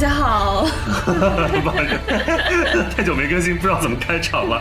[0.00, 0.66] 家好，
[2.96, 4.58] 太久没更新，不知道怎么开场了。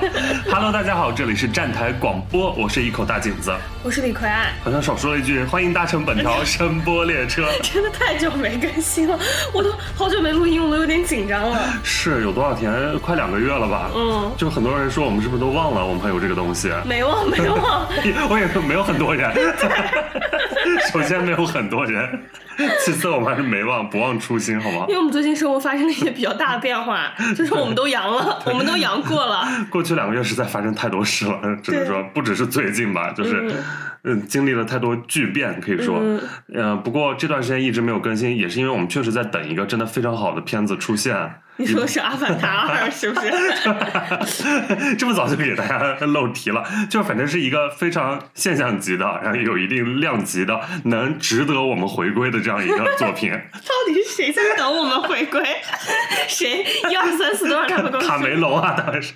[0.52, 4.52] Hello，大家好，这里是站台广播，我是一口大井子，我是李逵爱。
[4.62, 7.48] 好像少说了一句，欢迎搭乘本条 声波列车。
[7.64, 9.18] 真的太久没更新了，
[9.54, 11.58] 我都好久没录音，我都有点紧张了。
[11.86, 13.00] 是有多少天？
[13.00, 13.90] 快两个月了吧？
[13.96, 16.70] 嗯，就很多人说我们是不是都忘了我们还有这个东西？
[16.86, 17.88] 没忘，没忘。
[18.30, 19.32] 我也没有很多人。
[20.91, 22.20] 首先没有很多人，
[22.84, 24.85] 其次我们还是没忘，不忘初心，好吗？
[24.88, 29.48] 因为我们最近生活发生了一些比较大的变化，就是我们都阳了，我们都阳过了。
[29.70, 33.55] 过去两个月实在发生太多事了，只能说不只是最近吧，就是嗯，
[34.27, 36.02] 经历了太多巨变，可以说，
[36.53, 41.41] 嗯，不过这段时间一直没有更新，也是因为我们确实在等一个真的非常好的片子出现。
[41.62, 43.30] 你说的是《阿凡达二 》是不是？
[44.95, 53.31] 这么早就给大家 漏题了，就反正是一个非常现象级的，然后有一定量级的，能值得我们回归的这样一个作品。
[53.31, 55.43] 到底是谁在等我们回归？
[56.29, 59.13] 谁一二三四多少他们卡梅隆啊，当然是。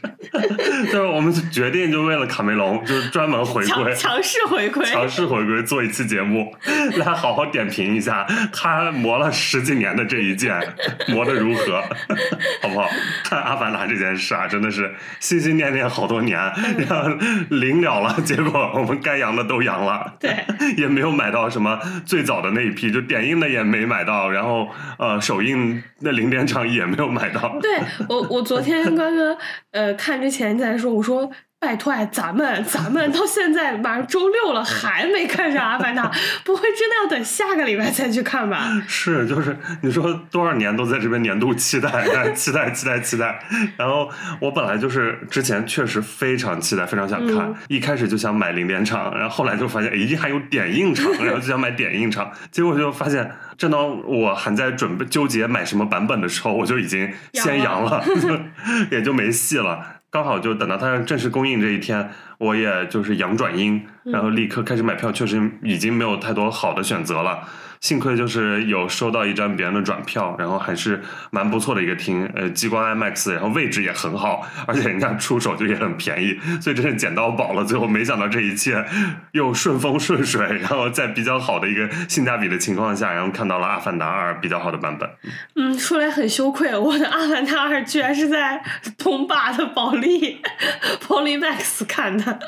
[0.92, 6.54] 就是我们决定就为了卡梅隆，就是专门回归，强势回归，强势回归做一期节目，
[6.98, 10.60] 来好好点评一下他磨了十几年的这一剑
[11.08, 11.84] 磨的如何。
[12.62, 12.90] 好不好？
[13.24, 16.38] 看《阿凡达》这件事啊，真的是心心念念好多年，
[16.78, 17.10] 然后
[17.50, 20.34] 临了了，结果我们该阳的都阳了，对，
[20.78, 27.60] 也没有买到什么最早的那一批，就点映的也没买到，然后呃，首映那零点场也没有买到。
[27.62, 29.38] 对我，我昨天刚刚
[29.72, 31.30] 呃看之前在说，我说。
[31.64, 36.12] 拜托哎，咱们咱们到现在马上周六了，还没看上《阿凡达》，
[36.44, 38.68] 不会真的要等下个礼拜再去看吧？
[38.86, 41.90] 是，就是你说多少年都在这边年度期待，
[42.36, 43.40] 期待，期待，期待。
[43.78, 44.10] 然后
[44.42, 58.04] 我本来就是之前确实非常期待，非常想看，一开始就想买零点场，然后后来就发现已经还有点映场，然后就想买点映场，结果就发现，正当我还在准备纠结买什么版本的时候，我就已经先阳了，
[58.92, 60.02] 也就没戏了。
[60.14, 62.08] 刚好就等到它正式公映这一天，
[62.38, 67.40] 我也就是阳转阴，然后立刻开始买票，确实已经没有太多好的选择了。
[67.84, 77.66] 幸亏就是有收到一张别人的转票，然后还是蛮不错的一个厅，呃，激光 IMAX，然后位置也很好，而且人家出手就也很便宜， 所以真是捡到宝了。
[77.66, 78.86] 最后没想到这一切
[79.34, 85.10] 又顺风顺水，然后在比较好的一个性价比的情况下，然后看到了《阿凡达二》比较好的版本。
[85.58, 88.64] 嗯，说来很羞愧，我的《阿凡达二》居然是在
[88.98, 90.42] 东霸的保利
[91.06, 92.40] Poly Max 看的。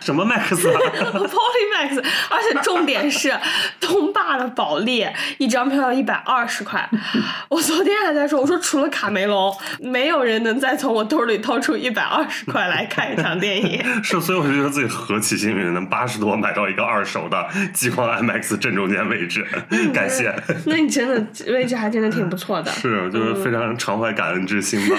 [0.00, 1.28] 什么 Max？Poly
[1.76, 3.30] Max，而且重点是
[3.78, 4.13] 东。
[4.14, 5.06] 大的保利
[5.38, 6.88] 一张票要一百二十块，
[7.50, 13.84] 我昨天还在说，我说除了卡梅隆，没有人能再从我兜里掏出一百二十块来看一场电影。
[14.02, 19.44] 是，所以我就觉得自己何其幸运，能八十多买到一个二手的激光 IMAX 正中间位置，
[19.92, 20.34] 感谢。
[20.66, 22.70] 那你真的位置还真的挺不错的。
[22.70, 24.96] 是，就是非常常怀感恩之心吧。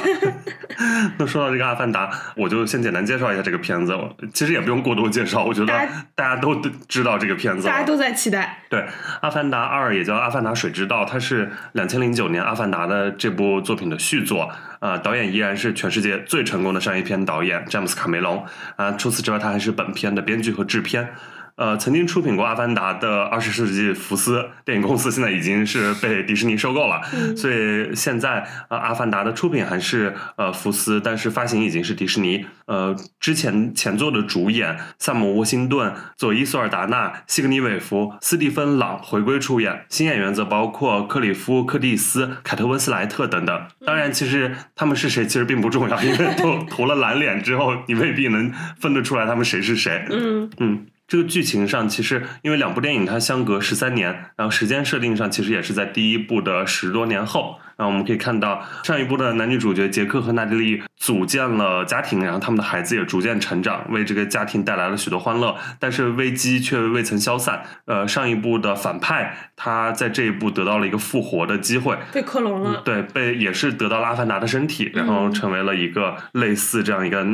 [1.18, 3.96] 那说到这个《阿凡达》，我就先简单介绍一下这个片子。
[4.34, 5.74] 其实也不用过多介绍，我觉得
[6.16, 6.53] 大家都
[6.90, 8.59] 知道这个片子，大家都在期待。
[8.70, 8.80] 对。
[9.21, 14.51] 《阿凡达二》也叫《阿凡达：水之道》，它是两千零九年《阿凡达》的这部作品的续作。
[14.79, 18.45] 啊，导演依然是全世界最成功的商业片导演詹姆斯·卡梅隆。
[18.75, 21.09] 啊，除此之外，他还是本片的编剧和制片。
[21.55, 27.01] 呃，曾经出品过《阿凡达》的二十世纪福斯电影公司，现在已经是被迪士尼收购了，
[27.38, 32.45] 所以现在呃，《阿凡达》的出品还是呃福斯，但是发行已经是迪士尼。
[32.66, 43.67] 呃，之前前作的主演萨姆·沃辛顿、佐伊·索尔达纳、西格尼·韦弗、斯蒂芬·朗回归出演，新演员则包括克里夫·柯蒂斯、凯特·温斯莱特等等。
[43.85, 50.05] 当然，其实他们是谁其实并不重要，因为都涂了蓝脸之后，你未必能分得出来他们谁是谁。
[50.09, 50.85] 嗯嗯。
[51.07, 57.59] 这个剧情上，其实因为两部电影它相隔十三年，然后时间设定上其实也是在第一部的十多年后。
[57.78, 65.55] 然后我们可以看到上一部的男女主角杰克和娜迪丽组建了家庭，然后他们的孩子也逐渐成长，为这个家庭带来了许多欢乐。
[65.79, 67.64] 但是危机却未曾消散。
[67.85, 72.82] 呃，上一部的反派他在这一部得到了一个复活的机会，被克隆了。
[72.85, 77.26] 对，被也是得到了阿凡达的身体，然后成为了一个类似这样一个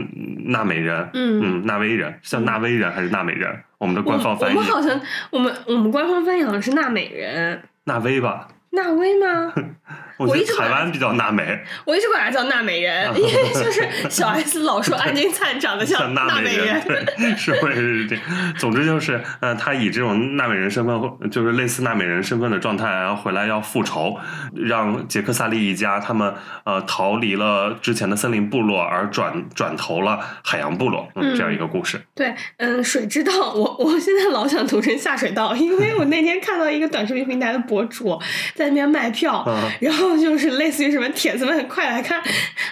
[0.45, 1.09] 纳美人。
[1.13, 3.63] 嗯嗯，纳威人，像纳威人还是纳美人？
[3.77, 5.01] 我们的官方翻译，我们好像
[5.31, 8.47] 我们我们官方翻译好像是纳美人，纳威吧？
[8.71, 9.53] 纳威吗？
[10.17, 18.17] 我觉得台湾比较纳美， 我一直管他叫纳美人， 因为就是小 S 老说安金灿长得像纳美人，对，是会是这。
[18.57, 24.17] 总之就是，呃，他以这种纳美人身份，就是类似纳美人身份的状态，然后回来要复仇，
[24.53, 26.33] 让杰克萨利一家他们
[26.65, 32.01] 呃逃离了之前的森林部落，而转转投了海洋部落，嗯，这样一个故事。
[32.13, 38.19] 对，嗯，水之道，我我现在老想读成下水道，因为我那天看到一个短视频平台的博主
[38.53, 39.43] 在那边卖票，
[39.79, 40.00] 然后。
[40.01, 42.21] 后就是类似于什么铁子们快来看《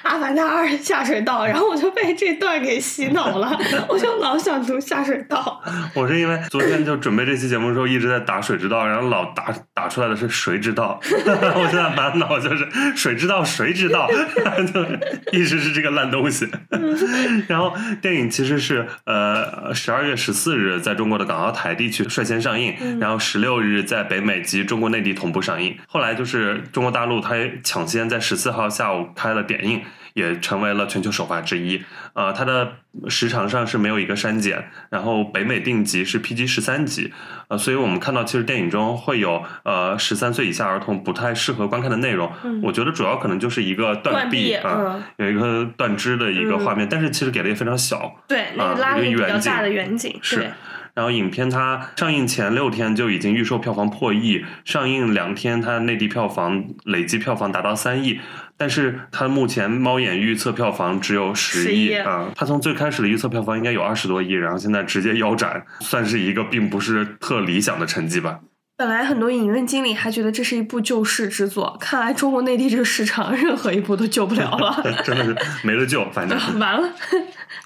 [0.04, 5.62] 阿凡达二下水道》，然后我就被这段给洗脑了， 我就老想读下水道。
[5.94, 14.08] 我是因为昨天就准备这期节目的时候一直在打水之道，然后老打打出来的是谁知道， 我现在满脑就是水知道谁知道，
[14.74, 14.81] 就
[15.38, 16.48] 一直是这个烂东西。
[17.48, 25.78] 然后电影其实是呃十二月十四日在中国的港澳台地区率先上映，然后十六日在北美及中国内地同步上映。
[25.88, 29.81] 后来就是中国大陆它也抢先在十四号下午开了点映。
[30.16, 31.81] 也成为了全球首发之一。
[32.13, 32.74] 呃，它的
[33.07, 37.13] 时长上是没有一个删减，然后北美定级是 PG 十三级。
[37.48, 42.30] 呃，所以我们看到其实电影中会有呃十三岁以下儿童不太适合观看的内容。
[42.44, 48.12] 嗯我觉得主要可能就是一个断断臂啊，嗯有一个断肢的一个画面，但是其实给的也非常小。
[48.27, 50.50] 对，那啊个拉了一个比较大的远景，是对，
[51.00, 58.19] 然后影片它上映前六天就已经预售票房破亿，上映两天它内地票房累计票房达到三亿，
[58.57, 68.38] 但是它目前猫眼预测票房只有十亿10亿啊，它从最开始的预测票房应该有二十多亿，然后现在直接腰斩，算是一个并不是特理想的成绩吧。
[68.80, 76.40] 本来很多影院经理还觉得这是一部救世之作，看来中国内地这个市场任何一部都救不了了， 真的是没了救，反正。
[76.58, 76.90] 完了。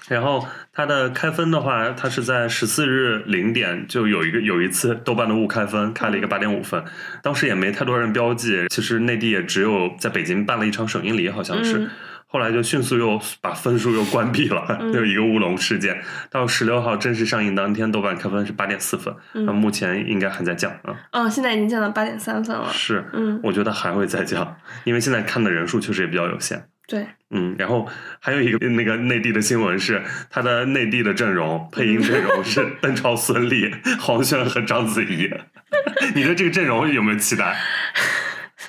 [0.08, 6.82] 然后它的开分的话，它是在十四日零点就有一个有一次豆瓣的误开分，开了一个八点五分，
[7.22, 11.78] 当时也没太多人标记，其实内地也只有在北京办了一场首映礼，好像是。
[11.78, 11.90] 嗯
[12.34, 15.96] 后来就迅速又把分数又关闭了， 嗯就一个乌龙事件。
[16.28, 20.96] 到十六号正式上映当天，豆瓣开分是八点四分，那、目前应该还在降啊。
[21.12, 22.68] 嗯，现在已经降到八点三分了。
[22.72, 26.66] 是，嗯，我觉得还会再降，因为现在看的人数确实也比较有限。
[26.88, 27.88] 对，嗯，然后
[28.18, 35.30] 还有一个那个内地的新闻是，他的内地的阵容配音阵容是 邓超、孙俪、黄轩和章子怡。
[36.16, 37.56] 你对这个阵容有没有期待？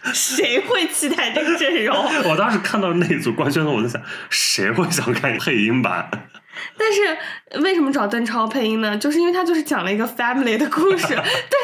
[0.14, 1.96] 谁会期待这个阵容？
[2.30, 6.10] 我当时看到那组官宣的，我就想，谁会想看配音版？
[6.78, 8.98] 但是为什么找邓超配音呢？
[8.98, 11.22] 就是因为他就是讲了一个 family 的故事， 邓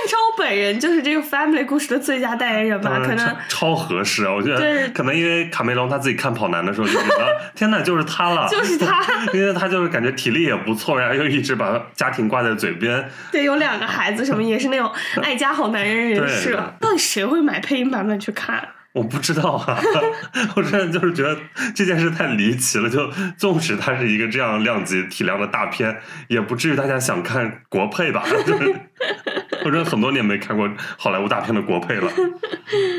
[0.07, 2.99] 超本人就是这个 family 故事的最佳代言人吧？
[3.05, 3.17] 可能
[3.47, 4.33] 超超合适啊！
[4.33, 9.03] 我觉对得可能因为卡梅隆他自己看跑男的时候就觉得， 天呐，就是他了，就是他，
[9.33, 14.91] 因为他就是感觉体力也不错，然后又一直把家庭挂在嘴边，对，有两个孩子，什么也是那种
[15.21, 16.73] 爱家好男人人对设。
[16.79, 18.67] 到底谁会买配音版本去看？
[18.93, 19.79] 我不知道啊，
[20.55, 21.37] 我真的就是觉得
[21.73, 22.89] 这件事太离奇了。
[22.89, 25.97] 就纵使它是一个这样量级体量的大片，
[26.27, 28.23] 也不至于大家想看国配吧？
[28.45, 28.75] 就是
[29.63, 32.11] 我真的很多年没看过好莱坞大片的国配了。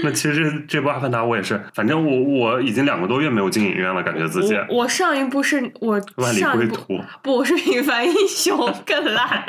[0.04, 9.44] 那其实这这部《阿凡达》我也是，反正我我已经两个多月没有进影院了，感觉自己我我上一部是我万里上一部归途，不，我是平凡英雄更烂。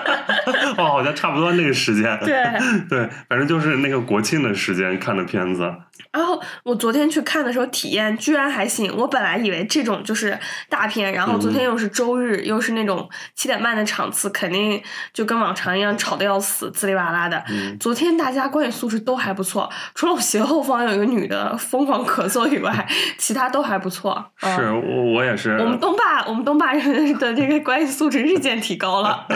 [0.76, 2.18] 哦，好像差不多那个时间。
[2.20, 2.42] 对，
[2.88, 5.70] 对，反正就是那个国庆的时间看的片子。
[6.14, 8.96] 然后我昨天去看的时候，体验居然还行。
[8.96, 10.38] 我本来以为这种就是
[10.68, 14.80] 大片，然后昨天又是周日，又是那种七点半的场次，肯定
[15.12, 17.42] 就跟往常一样吵得要死，滋里哇啦的。
[17.50, 22.86] 嗯昨天大家观影素质都还不错，除了我斜后方有一个女的疯狂咳嗽以外，
[23.18, 24.24] 其他都还不错。
[24.40, 29.26] 嗯是我我也是，我们东坝，我们东坝人的这个观影素质日渐提高了。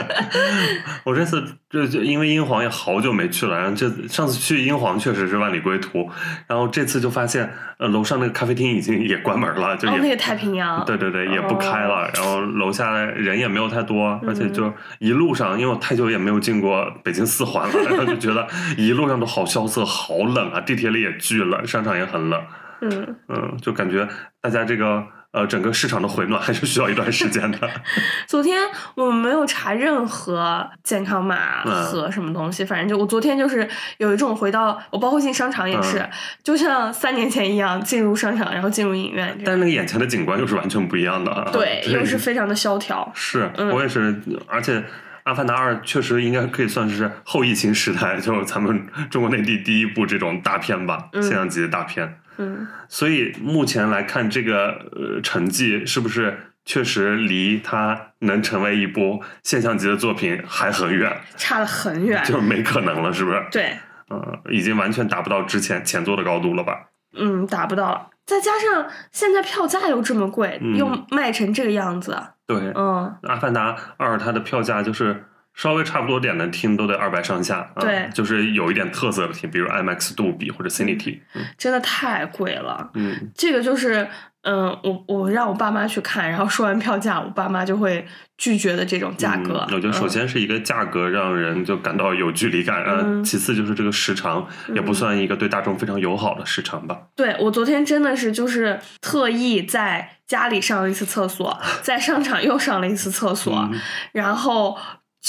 [1.02, 6.08] 我这次这就因为英皇也好久没去了，然后这上次去英皇确实是万里归途，
[6.46, 18.46] 然后这次就发现呃楼上那个咖啡厅已经也关门了，就哦，也、那个太平洋，对对对也不开了，然后楼下人也没有太多，而且嗯就一路上因为我太久也没有进过北京四环了，然后就觉得
[18.78, 22.42] 一路上都好萧瑟，好冷啊，地铁里也巨冷，商场也很冷，
[22.80, 24.08] 嗯，嗯，就感觉
[24.40, 25.04] 大家这个。
[25.38, 27.70] 呃，整个市场的回暖还是需要一段时间的。
[28.26, 28.60] 昨天
[28.96, 33.68] 我没有查任何健康码嗯和什么东西，反正就我昨天就是
[33.98, 36.10] 有一种回到我包括进商场也是，嗯
[36.42, 39.38] 就像三年前一样进入商场，然后进入影院。
[39.44, 41.48] 但是那个眼前的景观又是完全不一样的啊。
[41.52, 43.08] 对，又是非常的萧条。
[43.14, 44.80] 是、嗯我也是，而且
[45.22, 52.18] 《阿凡达二》确实应该可以算是后疫情时代，就是咱们中国内地第一部这种大片吧，嗯现象级的大片。
[52.38, 61.14] 嗯，所以目前来看，这个呃成绩是不是确实离它能成为一部现象级的作品还很远？
[61.36, 62.22] 差了很远。
[62.24, 63.46] 就是没可能了，是不是？
[63.50, 63.76] 对，
[64.08, 66.88] 呃，已经完全达不到之前前作的高度了吧？
[67.16, 68.10] 嗯，达不到了。
[68.26, 72.14] 再加上现在票价又这么贵，嗯又卖成这个样子，
[72.46, 75.24] 对，嗯，《阿凡达二》它的票价就是
[75.58, 78.08] 稍微差不多点的厅都得二百上下，啊对。
[78.14, 81.44] 就是有一点特色的厅，比如 IMAX 杜比或者 Cinity，嗯。
[81.58, 82.90] 真的太贵了。
[82.94, 83.32] 嗯。
[83.34, 84.08] 这个就是，
[84.42, 89.66] 嗯，我我让我爸妈去看，然后说完票价，我爸妈就会拒绝的这种价格。
[89.68, 93.24] 嗯我觉得首嗯先是一个价格让人就感到有距离感，呃，嗯。
[93.24, 96.96] 其次就是这个时长也不算一个对大众非常友好的时长吧。
[97.16, 103.80] 对我昨天真的是就是特意在家里上了一次厕所， 在商场又上了一次厕所，嗯。
[104.12, 104.78] 然后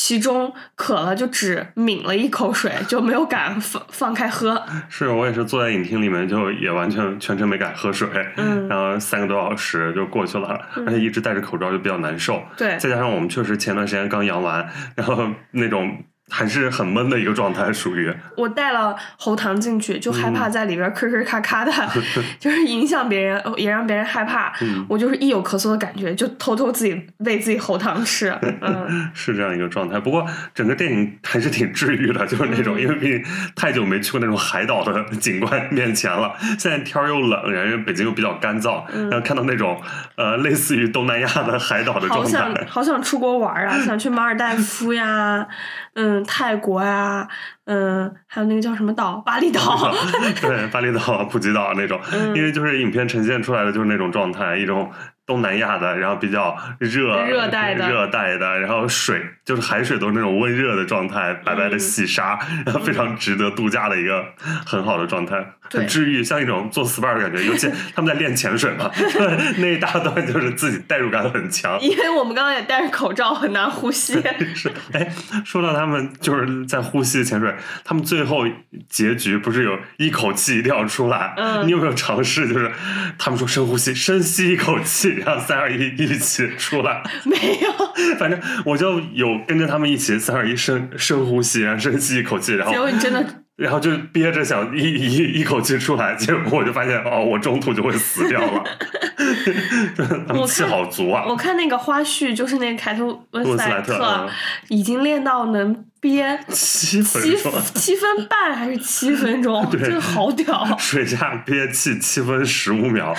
[0.01, 4.63] 其中渴了就只抿了一口水，就没有敢放放开喝。
[4.87, 12.41] 是我也是坐在影厅里面，就也完全全程没敢喝水，嗯然后三个多小时就过去了，嗯而且一直戴着口罩就比较难受。
[12.55, 14.65] 对，再加上我们确实前段时间刚阳完，
[14.95, 21.71] 然后那种还是很闷的一个状态，属于我带了喉糖进去，就害怕嗯在里边咳咳咔咔的
[22.39, 24.53] 就是影响别人，也让别人害怕。
[24.61, 28.29] 嗯我就是一有咳嗽的感觉，就偷偷自己喂自己喉糖吃。
[28.61, 29.99] 嗯，是这样一个状态。
[29.99, 33.23] 不过整个电影还是挺治愈的，就是那种，嗯因为毕竟
[33.55, 36.33] 太久没去过那种海岛的景观面前了。
[36.57, 39.81] 现在天儿又冷，然后北京又比较干燥，嗯然后看到那种
[40.15, 43.79] 呃类似于东南亚的海岛的状态好想，好想出国玩啊！
[43.85, 45.47] 想去马尔代夫呀，
[45.95, 47.27] 嗯，泰国呀，
[47.65, 49.91] 嗯，还有那个叫什么岛，巴厘岛。
[50.41, 54.91] 对，巴厘岛、普吉岛那种，嗯因为就是影片呈现出来的就是那种状态，一种
[55.29, 64.25] 东南亚的，然后比较热、热带的热带的，然后水就是海水都是那种温热的状态，白白的嗯细沙，然后非常值得度假的一个
[64.65, 65.35] 很好的状态，
[65.69, 67.43] 对很治愈，像一种做 SPA 的感觉。
[67.45, 68.89] 尤其 他们在练潜水嘛，
[69.59, 71.79] 那一大段就是自己代入感很强。
[71.79, 74.19] 因为我们刚刚也戴着口罩，很难呼吸。
[74.55, 75.07] 是，哎，
[75.45, 77.53] 说到他们就是在呼吸潜水，
[77.85, 78.47] 他们最后
[78.89, 81.35] 结局不是有一口气一定要出来？
[81.37, 82.47] 嗯你有没有尝试？
[82.47, 82.71] 就是
[83.19, 87.01] 他们说深呼吸，深吸一口气，然后三二一一起出来。
[87.25, 87.69] 没有，
[88.17, 98.63] 反正我就有跟着他们一起三二一深深呼吸，然后深吸一口气，然后结果你真的然后就憋着想一一一口气出来，结果我就发现哦，我中途就会死掉了。
[100.47, 101.25] 气好足啊！
[101.27, 104.29] 我看那个花絮，就是那个凯特温斯莱特嗯
[104.69, 107.51] 已经练到能憋 七分七钟。
[107.75, 110.65] 七分半还是七分钟，对真的好屌！
[110.79, 113.13] 水下憋气七分十五秒，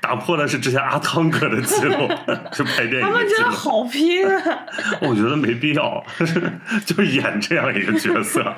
[0.00, 2.08] 打破的是之前阿汤哥的记录，
[2.52, 3.26] 是拍电影他们。
[3.28, 4.42] 真的好拼啊！
[5.02, 6.04] 我觉得没必要，
[6.86, 8.54] 就演这样一个角色，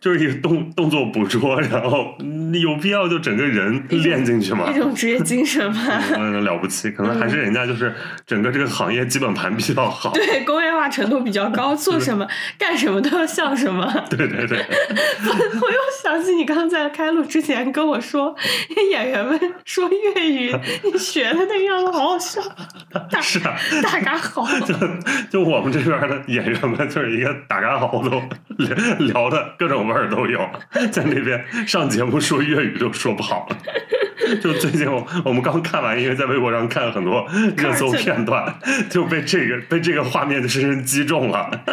[0.00, 4.78] 就是一个动动作捕捉，然后你有必要就整个人练进去吗一？
[4.78, 6.02] 种职业精神吧。
[6.16, 7.94] 嗯，了不起，可能还是人家就是
[8.26, 10.12] 整个这个行业基本盘比较好。
[10.12, 12.26] 对，工业化程度比较高，做什么
[12.58, 13.84] 干什么都要笑什么。
[14.08, 14.58] 对 对对，
[15.60, 18.34] 我又想起你刚刚在开录之前跟我说，
[18.92, 20.54] 演员们说粤语，
[20.84, 22.40] 你学的那个样子好好笑，
[23.10, 24.46] 大是啊，大嘎好。
[24.60, 24.74] 就
[25.30, 28.22] 就我们这边的演员们，就是一个大嘎好都
[28.56, 30.40] 聊聊的各种味儿都有，
[30.90, 33.48] 在那边上节目说粤语都说不好。
[34.42, 38.54] 就最近我我们刚看完，因为在微博上看了很多热搜片段，
[38.90, 41.50] 就被这个被这个画面深深击中了。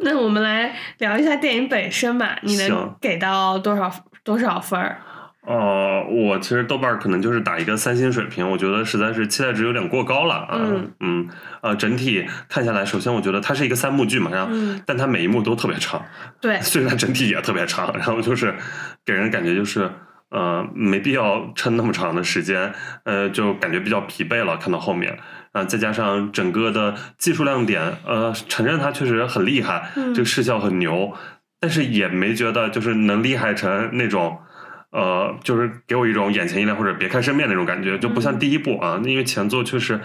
[0.00, 3.92] 那我们来聊一下电影本身吧，你能给到多少
[4.22, 4.98] 多少分儿？
[5.46, 10.56] 呃，我其实豆瓣儿可能就是打一个三星水平，我觉得实在是期待值有点过高了啊。
[10.58, 11.28] 嗯嗯
[11.60, 16.02] 呃，整体看下来，首先我觉得它是一个三幕剧嘛，然后、嗯但它每一幕都特别长，
[16.40, 18.54] 对， 虽然整体也特别长，然后就是
[19.04, 19.90] 给人感觉就是
[20.34, 22.74] 呃没必要撑那么长的时间，
[23.04, 24.58] 呃就感觉比较疲惫了。
[24.58, 25.18] 看到后面
[25.52, 31.14] 啊、再加上整个的技术亮点，呃，承认它确实很厉害，嗯这个视效很牛，
[31.60, 34.38] 但是也没觉得就是能厉害成那种。
[34.96, 40.00] 呃，就是给我一种眼前一亮或者别开生面那种感觉，就不像嗯第一部啊，因为前作确实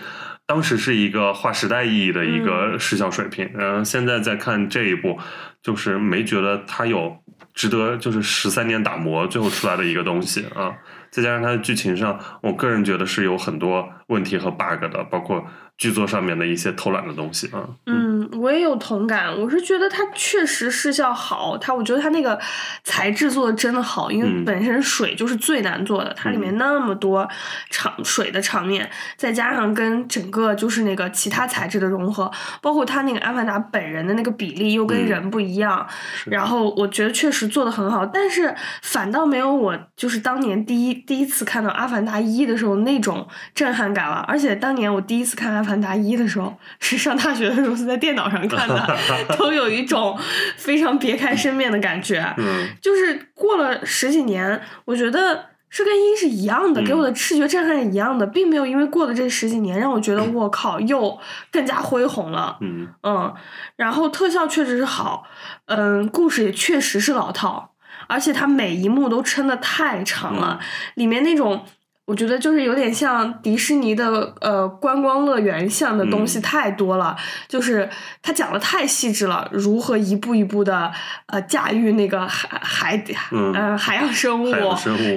[0.49, 5.15] 当时是一个划时代意义的一个嗯视效水平，然后现在再看这一部，
[5.61, 7.15] 就是没觉得它有
[7.53, 10.75] 值得就是十三年打磨最后出来的一个东西啊。
[11.11, 15.45] 再加上它的剧情上，我个人觉得是有很多问题和 bug 的，包括
[15.77, 17.69] 剧作上面的一些偷懒的东西啊。
[17.85, 19.29] 嗯，我也有同感。
[19.39, 22.39] 我是觉得它确实视效好，它我觉得它那个
[22.83, 27.27] 材质做的真的好，因为嗯本身水就是最难做的，它里面那么多
[27.69, 44.25] 场水的场面，再加上跟整个就是那个其他材质的融合，包括它那个阿凡达本人的那个比例又跟嗯人不一样，是然后我觉得确实做的很好，但是反倒没有我就是当年第一第一次看到《阿凡达一》的时候那种震撼感了。
[44.27, 48.99] 而且当年我第一次看《阿凡达一》的时候，是上大学的时候是在电脑上看的，
[49.37, 50.17] 都有一种
[50.57, 52.23] 非常别开生面的感觉。
[52.37, 55.45] 嗯就是过了十几年，我觉得。
[55.71, 61.15] 是跟一是一样的，嗯给我的视觉震撼是一样的，并没有因为过了这十几年让我觉得我靠又
[61.51, 62.57] 更加恢宏了。
[62.61, 63.31] 嗯嗯，
[63.75, 65.25] 然后特效确实是好，
[65.67, 67.75] 嗯，故事也确实是老套，
[68.07, 70.59] 而且它每一幕都撑的太长了，
[70.95, 71.63] 里面那种
[72.09, 77.15] 我觉得就是有点像迪士尼的呃观光乐园像的东西嗯太多了，
[77.47, 77.87] 就是
[78.23, 80.91] 他讲的太细致了，如何一步一步的
[81.27, 84.51] 呃驾驭那个海海底嗯呃海洋生物，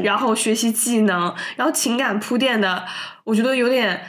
[0.05, 2.85] 然后学习技能，然后情感铺垫的，
[3.25, 4.03] 我觉得有点。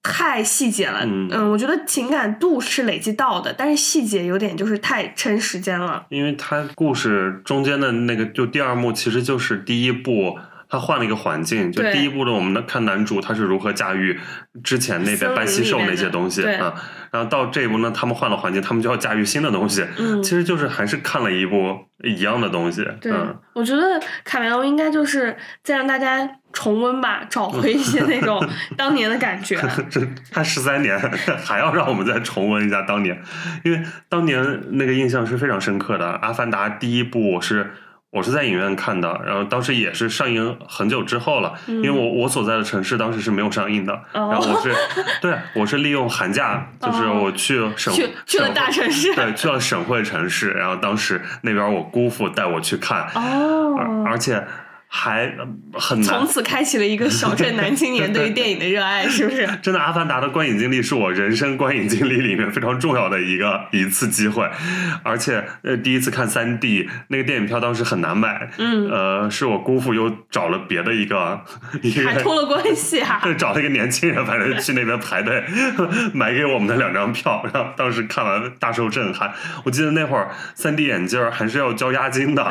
[0.00, 6.06] 太细节了，嗯我觉得情感度是累积到的，但是细节有点就是太撑时间了。
[6.08, 10.38] 因为它故事中间的那个就第二幕，其实就是第一部。
[10.68, 14.18] 他换了一个环境，就第一部呢我们的看男主他是如何驾驭
[14.62, 16.74] 之前那边斑犀兽那些东西啊，
[17.10, 20.22] 然后到这一部呢，他们换了环境，他们就要驾驭新的东西，嗯。
[20.22, 28.46] 其实就是还是看了一部一样的东西，对，嗯，我觉得卡梅隆应该就是再让大家重温吧，找回一些那种
[28.76, 29.58] 当年的感觉。
[29.88, 30.98] 这他十三年
[31.44, 33.18] 还要让我们再重温一下当年，
[33.64, 36.06] 因为当年那个印象是非常深刻的。
[36.18, 37.72] 《阿凡达》第一部我是
[38.10, 44.74] 我是在影院看的，然后当时也是上映很久之后了，因为我我所在的城市当时是没有上映的，哦然后我是
[45.20, 54.42] 对我是利用寒假，就是哦我去省去去了大城市对，去了省会城市，然后当时那边我姑父带我去看，哦而而且
[54.90, 55.30] 还
[55.74, 59.46] 很难从此开启了一个小镇 男青年对于电影的热爱，是不是？
[59.62, 64.48] 真的，《阿凡达》的观影经历是我人生观影经历里面非常重要的一个一次机会，
[65.02, 71.40] 而且呃，第一次看三 D 那个电影票当时很难买，嗯呃，是我姑父又找了别的一个
[71.82, 73.20] 一个还托了关系啊！
[73.22, 75.44] 对，找了一个年轻人，反正去那边排队
[76.14, 79.32] 买给我们的两张票，然后当时看完大受震撼。
[79.64, 82.50] 我记得那会儿三 D 眼镜儿还是要交押金的，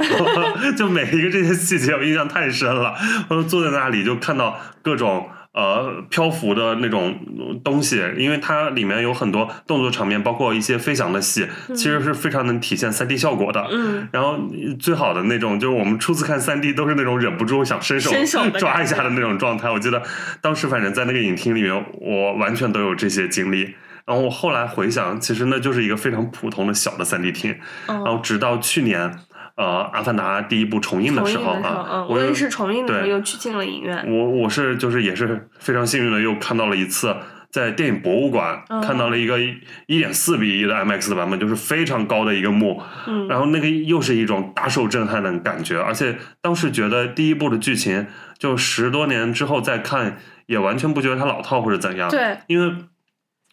[0.78, 2.94] 就每一个这些细节我印象太深了。
[3.30, 5.30] 我坐在那里就看到各种。
[5.54, 7.20] 呃，漂浮的那种
[7.64, 13.68] 东西，因为它里面有很多动作场面，包括一些飞翔的戏，其实是非常能体现三 D 效果的。
[13.72, 14.38] 嗯，然后
[14.80, 18.12] 最好的那种，就是我们初次看三 D 都是那种忍不住想伸手
[18.60, 19.68] 抓一下的那种状态。
[19.68, 20.00] 我记得
[20.42, 23.74] 当时反正在那个影厅里面，我完全都有这些经历。
[24.06, 27.54] 然后我后来回想，其实那就是一个非常普通的小的三 D 厅。
[27.88, 29.12] 然后哦，直到去年，
[29.58, 34.06] 呃，《阿凡达》第一部重映的时候啊嗯，，我也是重映的时候又去进了影院。
[34.08, 37.16] 我我是就是也是非常幸运的，又看到了一次
[37.50, 39.40] 在电影博物馆、嗯看到了一个
[39.88, 48.06] 一点四比一的 IMAX 的版本，就是非常高的一个幕，嗯，然后那个又是一种大受震撼的感觉，而且当时觉得第一部的剧情，
[48.38, 52.76] 就十多年之后再看，也完全不觉得它老套或者怎样。，对，因为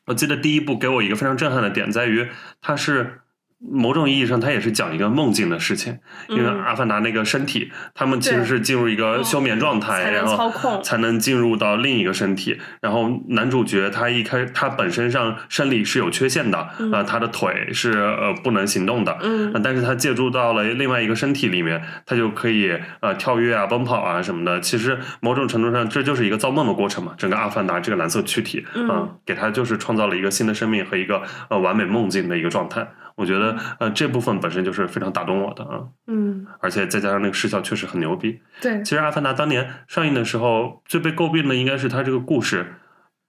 [0.07, 2.29] 我记得第一部给我一个非常震撼的点在于，
[2.61, 3.23] 它是
[3.71, 5.99] 某种意义上它也是讲一个梦境的事情，
[6.29, 12.59] 因为嗯阿凡达那个身体，他们其实是进入一个休眠状态，然后操控才能进入到另一个身体。
[12.81, 24.61] 然后男主角他一开他本身上生理是有缺陷的，嗯呃，他的腿是呃不能行动的，嗯呃但是他借助到了另外一个身体里面，他就可以呃跳跃啊、奔跑啊什么的。
[24.61, 27.15] 其实某种程度上，这就是一个造梦的过程嘛。
[27.17, 32.87] 整个阿凡达这个蓝色躯体，嗯呃给他就是创造了一个新的生命和一个呃完美梦境的一个状态。
[33.17, 38.41] 我觉得呃这部分本身就是非常打动我的啊，嗯，而且再加上那个视效确实很牛逼。
[38.61, 42.75] 对，其实《阿凡达》当年上映的时候，最被诟病的应该是它这个故事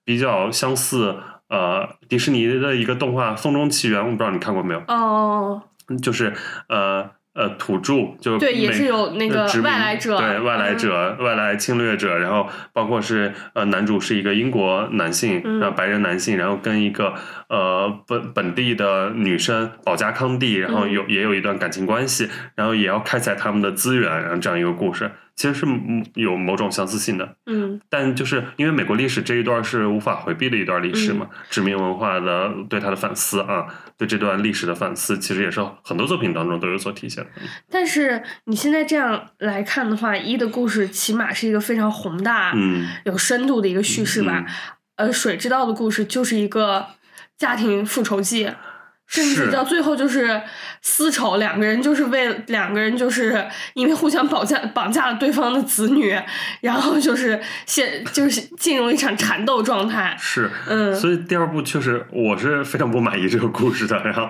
[0.03, 1.17] 比较相似，
[1.49, 4.79] 呃，迪士尼的一个动画《风中奇缘》，我不知道你看过没有？
[4.87, 5.61] 哦，
[6.01, 6.33] 就是
[6.67, 15.59] 呃呃土著，就对，也是有那个外来者，对外来嗯，者、外来侵略者，然后包括是呃男主是一个英国男性，嗯。
[15.59, 17.13] 然后白人男性，然后跟一个
[17.49, 20.91] 呃本本地的女生保加康帝，然后嗯。
[20.91, 27.35] 有、也有一段感情关系，然后也要开采他们的资源，然后这样一个故事，其实是嗯有某种相似性的。
[27.45, 33.65] 嗯但就是因为美国历史这一段是无法回避的一段历史嘛，嗯殖民文化的对它的反思啊，
[33.97, 37.29] 对这段历史的反思，其实也是很多作品当中都有所体现的。
[37.69, 44.45] 但是你现在这样来看的话，一的故事起码是一个非常宏大、嗯，有深度的一个叙事吧。
[44.95, 46.87] 呃水之道的故事就是一个
[47.37, 48.49] 家庭复仇记，
[49.07, 50.41] 甚至到最后就是
[50.81, 56.17] 私仇，两个人就是为两个人就是因为互相绑架绑架了对方的子女，
[56.61, 60.15] 然后就是现就是进入一场缠斗状态。
[60.19, 64.27] 是，嗯所以第二部确实我是非常不满意这个故事的，然后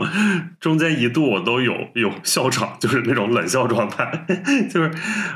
[0.60, 4.26] 中间一度我都有有笑场，就是那种冷笑状态，
[4.70, 4.92] 就是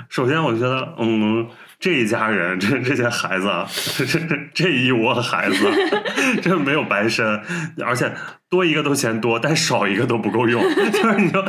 [0.09, 1.47] 首先我觉得，嗯。
[1.79, 3.65] 这一家人，这这些孩子啊，
[3.97, 4.19] 这这
[4.53, 5.55] 这一窝孩子，
[6.43, 7.41] 这没有白生，
[7.85, 8.11] 而且
[8.49, 10.59] 多一个都嫌多，但少一个都不够用。
[10.91, 11.45] 就是你说，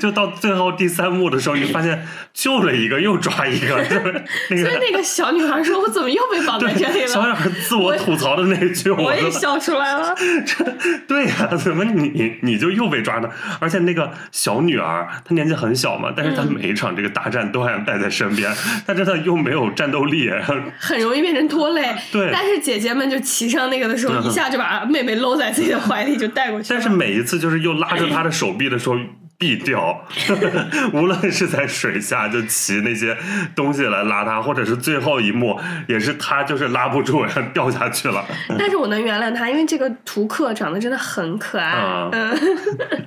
[0.00, 10.14] 就到最后第三幕的时候，你发现救了一个又抓一个，就是那所以个那个小女孩说：“我怎么又被绑在这里了小女孩自我吐槽的那一句，？”我也笑出来了。
[11.06, 13.28] 对呀、怎么你你就又被抓呢？
[13.60, 18.50] 而且那个小女儿，她年纪很小嘛，但是她嗯每一场这个大战都还带在身边，
[18.86, 20.30] 她真的又没有有战斗力，
[20.80, 21.94] 很容易变成拖累。
[22.10, 26.72] 对但是姐姐们就骑上那个的时候，嗯一下就把妹妹搂在自己的怀里就带过去。
[26.72, 28.96] 但是每一次就是又拉着他的手臂的时候。
[29.38, 30.04] 必掉，
[30.92, 33.16] 无论是在水下就骑那些
[33.54, 38.24] 东西来拉他，或者是最后一幕也是他就是拉不住，然后掉下去了。
[38.58, 41.70] 但是我能原谅他，因为这个图克长得真的很可爱。
[41.70, 42.36] 啊嗯，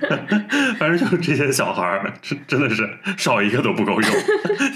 [0.80, 4.10] 反正就是这些小孩儿，真真的是少一个都不够用。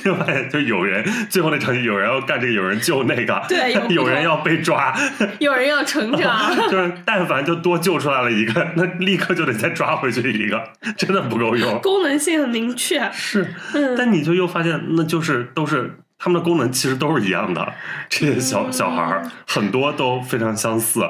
[0.04, 4.94] 就发现就有人最后那场戏，有人要干这个，有人救那个，对有有人要被抓，
[5.40, 6.54] 有人要成长。
[6.70, 10.62] 就是但凡就多救出来了一个，那立刻就得再抓回去一个，
[10.98, 11.78] 真的不够用。
[11.82, 13.08] 功能性很明确。
[13.12, 17.72] 是，嗯但你就又发现，那就是都是他们的功能其实都是一样的。
[18.08, 21.00] 这些小小孩儿很多都非常相似，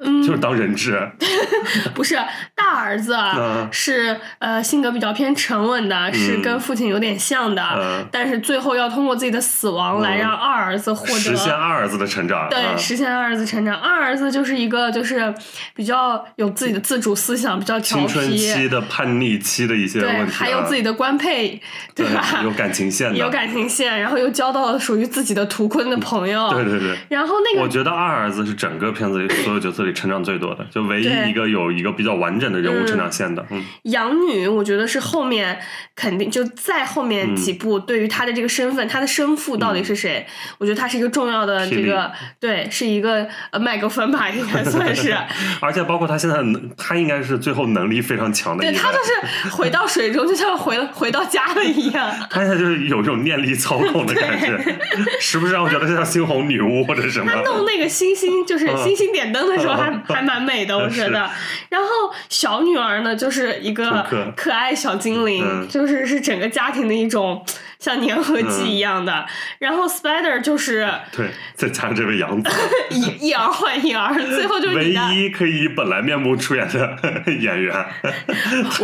[0.00, 1.08] 嗯，就是当人质。
[1.94, 2.16] 不是
[2.54, 12.48] 大儿子嗯是呃性格比较偏沉稳的，是跟父亲有点像的，嗯但是最后要通过自己的死亡来嗯让二儿子获得实现二儿子的成长。
[12.48, 13.76] 对，嗯实现二儿子成长。
[13.78, 15.32] 二儿子就是一个就是
[15.74, 21.60] 比较有自己的自主思想，比较调青春皮，期的叛逆期的一些还有自己的官配，
[21.94, 22.40] 对吧？
[22.44, 26.48] 有感情线的，有感情线，然后又交到了属于自己的图坤的朋友。
[26.50, 26.96] 对对对。
[27.08, 33.44] 然后那个我觉得二儿子是整个片子里所有角色里成长最多的，就唯一一个有一个比较完整的人物成长线的。
[33.50, 35.58] 嗯，养女，我觉得是后面
[35.94, 40.26] 肯定就在后面几嗯部，对于她的这个身份，她的生父到底是谁？
[40.58, 45.16] 我觉得她是一个重要的这个，对，是一个呃麦克风吧， 应该算是。
[45.60, 48.72] 而且包括她现在能，他应该是最后能力非常强的一个。
[48.72, 52.10] 对她就是回到水中，就像回回到家了一样。
[52.30, 54.78] 她现在就是有这种念力操控的感觉，
[55.20, 57.32] 时不时让我觉得像猩红女巫或者什么。
[57.32, 61.30] 她弄那个星星，就是嗯星星点灯的时候还，还蛮美的，我觉得。
[61.68, 61.88] 然后
[62.28, 65.68] 小女儿呢，就是一个可爱小精灵，嗯。
[65.68, 67.44] 就是是整个家庭的一种
[67.78, 69.24] 像粘合剂一样的。
[69.58, 72.50] 然后 Spider 就是对，再加上这位杨紫，
[72.90, 74.88] 一一儿换一儿，最后就是唯。
[74.88, 76.98] 一可以以本来面目出演的
[77.40, 77.86] 演员，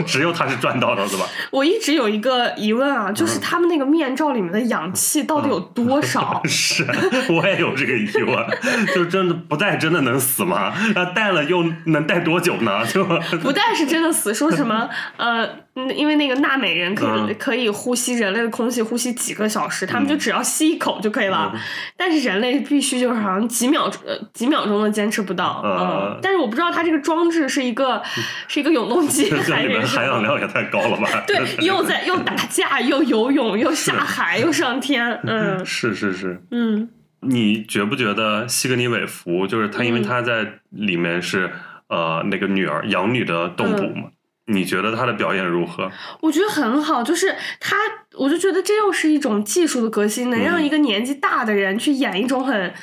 [0.06, 1.26] 只有他是赚到的，对吧？
[1.50, 6.40] 我一直有一个疑问啊，嗯就是他们那个面罩里面的氧气到底有多少？
[6.46, 6.84] 是，
[7.28, 8.46] 我也有这个疑问，
[8.94, 10.72] 就真的不戴真的能死吗？
[10.94, 12.84] 那戴了又能戴多久呢？
[12.86, 13.04] 就
[13.42, 15.63] 不戴是真的死，说什么呃，嗯
[15.96, 21.50] 因为那个纳美人可以、嗯可以呼吸人类的空气，呼吸几个小时，他们就只要吸一口就可以了。
[21.52, 21.60] 嗯
[21.96, 25.60] 但是人类必须就是好像几秒呃几秒钟都坚持不到。
[25.64, 25.70] 嗯
[26.14, 28.00] 嗯，但是我不知道它这个装置是一个
[28.46, 29.80] 是一个永动机 这还是。
[29.80, 31.08] 含氧量也太高了吧？
[31.26, 36.88] 对，又在又打架，又游泳，又下海，又上天，嗯是是是，嗯，
[37.20, 41.50] 你觉不觉得西格尼韦弗就是他，因为嗯他在里面是、
[41.88, 44.08] 呃那个女儿养女的动捕嗯嘛？
[44.46, 45.90] 你觉得他的表演如何？
[46.20, 47.76] 我觉得很好，就是他，
[48.18, 52.74] 我就觉得这又是一种技术的革新，能让嗯一个年纪大的人去演一种很，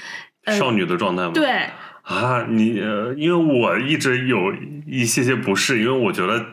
[0.46, 1.32] 呃少女的状态吗？
[1.34, 1.70] 对，
[2.04, 4.54] 啊，你呃，因为我一直有
[4.88, 6.48] 一些些不适，因为我觉得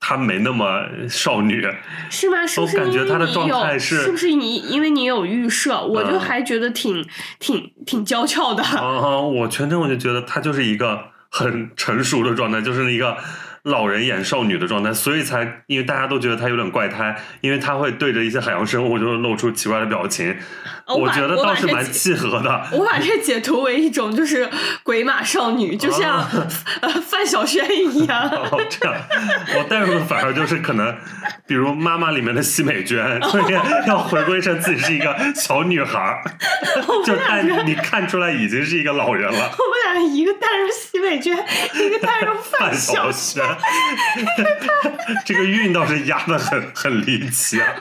[0.00, 1.60] 她没那么少女。
[2.08, 2.46] 是吗？
[2.46, 7.06] 是不是我感觉因为他的状你有态是是不是你因为你有预设，我就嗯还觉得挺
[7.38, 8.62] 挺挺娇俏的。
[8.62, 10.98] 啊，我全程我就觉得她就是一个
[11.30, 13.18] 很成熟的状态，就是一个
[13.66, 20.36] 老人演少女的状态，所以才因为大家都觉得她有点怪胎，因为她会对着一些海洋生物就露出奇怪的表情，
[20.86, 22.68] 我把觉得倒是蛮契合的。
[22.72, 24.48] 我把这解读为一种就是
[24.84, 26.24] 鬼马少女，就像、
[27.08, 28.28] 范晓萱一样。
[28.28, 28.94] 哦，这样，
[29.58, 30.96] 我带入的反而就是可能，
[31.46, 33.44] 比如妈妈里面的奚美娟， 所以
[33.88, 36.22] 要回归成自己是一个小女孩儿，
[37.04, 39.38] 就但你看出来已经是一个老人了。
[39.38, 41.36] 我们俩一个带入奚美娟，
[41.74, 43.42] 一个带入范晓萱，
[45.24, 47.66] 这个韵倒是压的很很离奇啊，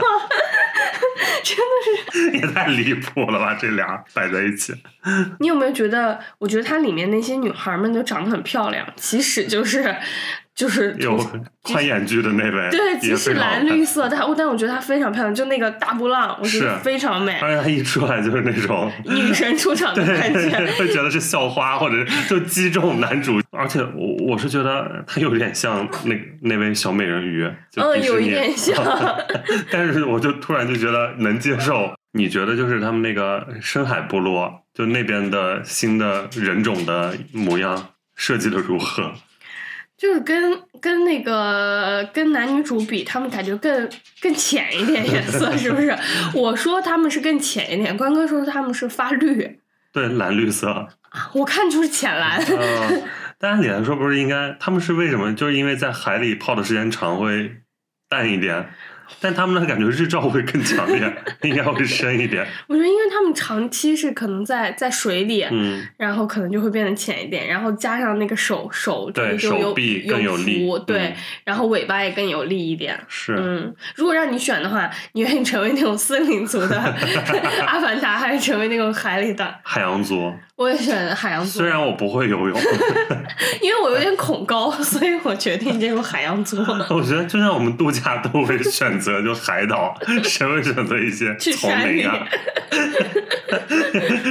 [1.43, 2.31] 真的是。
[2.37, 3.57] 也太离谱了吧！
[3.59, 4.73] 这俩摆在一起，
[5.39, 6.19] 你有没有觉得？
[6.37, 9.95] 我觉得它里面那些女孩们都长得很漂亮，即使就是
[10.53, 11.17] 就是有
[11.61, 20.49] 宽眼距的那位，对，即使蓝绿色，但但我觉得她非常漂亮，就那个大波浪，我觉得非常美，而且她一出来就是那种女神出场的感觉。
[20.77, 23.41] 会觉得是校花，或者是就击中男主。
[23.51, 28.75] 而且我我是觉得她有点像那那位小美人鱼，就嗯，有一点像。
[29.71, 30.84] 但是我就突然就觉得
[31.17, 31.93] 能接受。
[32.13, 39.11] 你觉得就是他们那个深海部落，就那边的新的人种的模样设计的如何？
[39.97, 43.89] 就是跟跟那个跟男女主比，他们感觉更
[44.21, 45.93] 更浅一点颜色， 是不是？
[46.33, 49.59] 我说他们是更浅一点，关哥说他们是发绿，
[49.91, 50.87] 对，蓝绿色。
[51.33, 52.41] 我看就是浅蓝。
[52.41, 53.03] 嗯，
[53.37, 54.55] 但按理来说不是应该？
[54.59, 55.33] 他们是为什么？
[55.33, 57.57] 就是因为在海里泡的时间长会
[58.07, 58.69] 淡一点。
[59.19, 61.13] 但他们的感觉日照会更强烈，
[61.43, 62.45] 应该会深一点。
[62.67, 71.15] 我觉得，因为他们长期是可能在在水里，嗯，然后可能就会变得浅一点，然后加上那个手手这对手臂更有力对，嗯
[71.45, 72.99] 然后尾巴也更有力一点。
[73.07, 73.35] 是。
[73.37, 76.77] 嗯，如果让你选的话，你愿意成为那种森林族的
[77.65, 79.55] 阿凡达，还是成为那种海里的？
[79.63, 82.59] 海洋族，我也选海洋族虽，然我不会游泳
[83.61, 86.57] 因为我有点恐高，所以我决定进入海洋族。
[86.89, 92.27] 我觉得就像我们度假都会选择就海岛，谁会选择一些去丛林啊？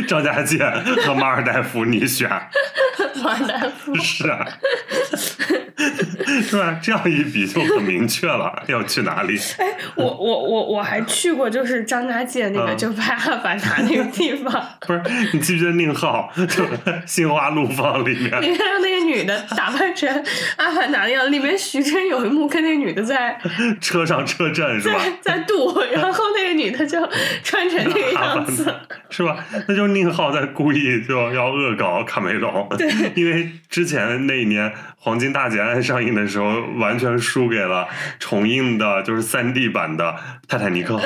[0.06, 0.58] 张 家界
[1.04, 2.28] 和马尔代夫，你选。
[3.22, 4.46] 马尔代夫，是啊，
[6.42, 6.78] 是吧？
[6.82, 9.38] 这样一比就很明确了要去哪里。
[9.58, 12.76] 哎，我我我我还去过，就是张家界那个嗯。
[12.76, 15.00] 就拍阿凡达那个地方，不是，
[15.32, 16.44] 你记不记得宁浩就
[17.06, 18.42] 《心花怒放》里面。
[18.42, 20.08] 里面有那个女的打扮成
[20.56, 23.38] 阿凡达的样子，里面徐峥有一幕跟那个女的在
[23.80, 24.98] 车上车震是吧？
[25.20, 26.98] 在在渡，然后那个女的就
[27.42, 28.72] 穿成那个样子，
[29.10, 29.44] 是吧？
[29.68, 34.70] 那就是宁浩在故意就要恶搞卡梅隆，对，因为之前那一年
[35.04, 37.86] 《黄金大劫案》上映的时候，完全输给了
[38.18, 40.04] 重映的，就是三 D 版的
[40.48, 41.04] 《泰坦尼克号》，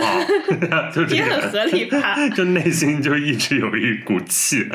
[0.95, 1.49] 就这也很个。
[1.49, 2.15] 合理吧？
[2.37, 4.69] 就内心就一直有一股气，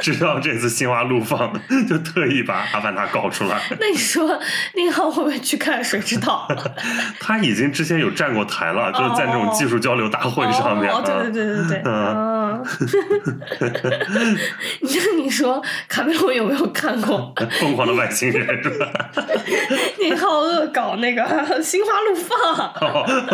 [0.00, 1.52] 直到这次心花怒放，
[1.86, 3.60] 就特意把阿凡达搞出来。
[3.78, 4.40] 那你说
[4.74, 6.48] 宁浩会不会去看《谁知道》？
[7.20, 10.90] 他已经之前有站过台了，就是在那种技术交流大会上面。
[10.90, 12.66] 哦，对嗯对对对对，嗯哦。
[14.80, 19.10] 那你说卡梅隆有没有看过疯狂的外星人是吧？
[20.00, 21.22] 宁浩恶搞那个
[21.62, 22.68] 《心花怒放》？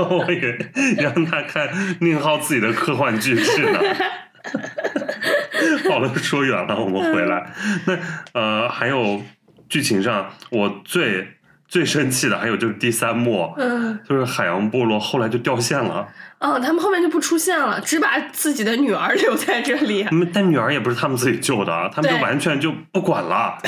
[0.03, 0.59] 哦，我以为
[0.99, 1.69] 让他看
[2.01, 3.81] 宁浩自己的科幻巨制呢。
[5.91, 7.53] 好了，说远了，我们回来。
[7.87, 7.99] 那
[8.33, 9.23] 呃，还有
[9.69, 11.29] 剧情上，我最
[11.69, 20.07] 最生气的还有就是第三幕，嗯，就是海洋部落后来就掉线了，哦，他们后面就不出现了，只把自己的女儿留在这里。
[20.11, 23.59] 嗯但女儿也不是他们自己救的，他们就完全就不管了。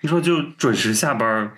[0.00, 1.52] 你说就准时下班儿，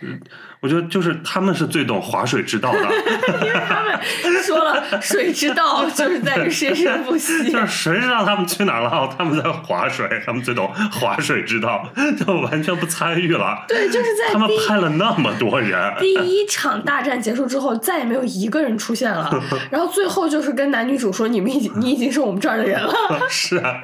[0.60, 2.78] 我觉得就是他们是最懂划水之道的。
[3.46, 3.98] 因为他们
[4.42, 7.50] 说了， 水之道就是在这生生不息。
[7.50, 8.90] 就是谁知道他们去哪儿了？
[8.90, 13.64] 哦 他们在划水，他们最懂划水之道，就完全不参与了。
[13.66, 19.30] 对，就是在他们第派了那么多人，第一场大战结束之后，再也没有一个人出现了。
[19.70, 22.92] 然后最后就是跟男女主说：“你们已经，你已经是我们这儿的人了。
[23.28, 23.76] 是啊，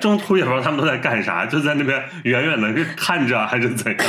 [0.00, 4.06] 中途也不知道他们都在干啥，就在那边远远的是看着还是怎样，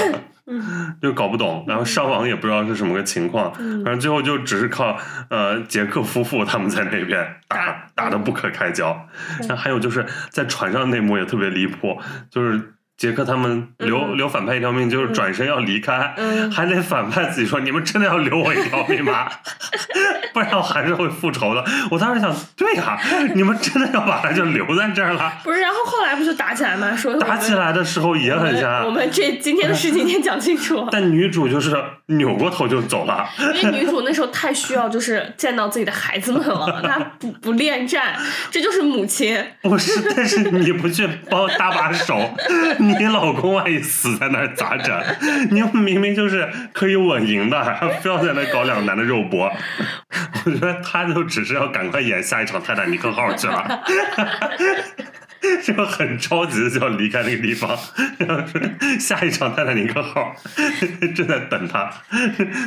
[1.01, 1.63] 就搞不懂。
[1.67, 4.97] 然后上网也不知道是什么个情况，反正最后就只是靠
[5.29, 9.07] 呃杰克夫妇他们在那边打打的不可开交。
[9.39, 11.99] 然后还有就是在船上那幕也特别离谱，
[12.29, 12.73] 就是。
[13.01, 19.27] 杰克他们留、嗯留反派一条命，就是转身要离开，嗯 还得反派自己说：“你们真的要留我一条命吗？
[20.33, 22.95] 不然我还是会复仇的。”我当时想，对呀、
[23.33, 26.95] 你们真的要把他就留在这儿了？”不是，然后后来不就打起来吗？
[26.95, 30.87] 说打起来的时候也很像，我们这今天的事情先讲清楚。
[30.91, 33.27] 但女主就是扭过头就走了。
[33.39, 38.15] 因为女主那时候太需要就是见到自己的孩子们了，她不不恋战，
[38.51, 39.43] 这就是母亲。
[39.63, 42.19] 不是，但是你不去帮搭把手，
[42.77, 45.01] 你你老公万一死在那儿咋整？
[45.51, 49.51] 你明明就是可以稳赢的，还非要在那搞两男的肉搏。
[50.45, 53.83] 我觉得他就只是要赶快演下一场泰坦尼克号去了。
[55.63, 57.75] 就很着急的就要离开那个地方，
[58.19, 58.61] 然后说
[58.99, 60.35] 下一场泰坦尼克号
[61.15, 61.91] 正在等他，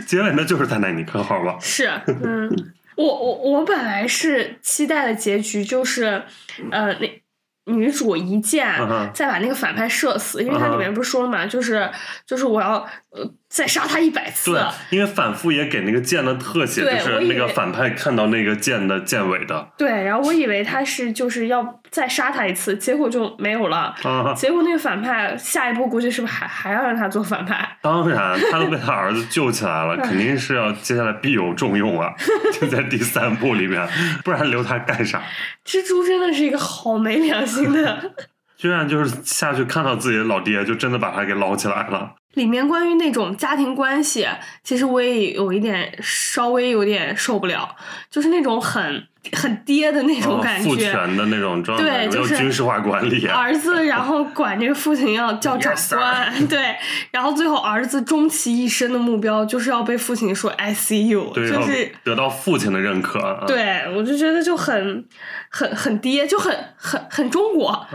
[0.07, 1.57] 结尾那就是泰坦尼克号吧？
[1.61, 2.51] 是，嗯，
[2.97, 6.25] 我我我本来是期待的结局就是，
[6.73, 7.23] 呃，那
[7.67, 9.11] 女主一箭嗯哼。
[9.15, 11.91] 再把那个反派射死，因为它里面不是说了嘛，就是
[12.27, 23.95] 就是我要呃再杀他一百次对，，因为反复也给那个剑的特写，就是那个反派看到那个剑的剑尾的对，然后我以为他是就是要再杀他一次，结果就没有了。
[24.03, 24.35] 啊。
[24.35, 27.65] 结果那个反派下一步估计是不是还还要让他做反派？
[27.81, 32.13] 当然，他都被他儿子救起来了， 肯定是要接下来必有重用啊！
[32.61, 33.89] 就在第三部里面，
[34.25, 35.23] 不然留他干啥？
[35.65, 38.15] 蜘蛛真的是一个好没良心的。
[38.57, 42.15] 居然就是下去看到自己的老爹，就真的把他给捞起来了。
[42.35, 44.27] 里面关于那种家庭关系，
[44.63, 47.75] 其实我也有一点稍微有点受不了，
[48.11, 50.91] 就是那种很很爹的那种啊感父觉。
[50.91, 53.27] 权的那种状态，对就是军事化管理。
[53.27, 56.77] 啊儿子，然后管这个父亲要 叫长官，对，
[57.11, 63.19] 然后最后儿子终其一生的目标就是要被父亲说 I see you，对，就是得到父亲的认可。
[63.21, 65.05] 啊，对我就觉得就很
[65.49, 67.89] 很很爹，就很很很中国，啊，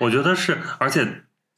[0.00, 1.06] 我觉得是，而且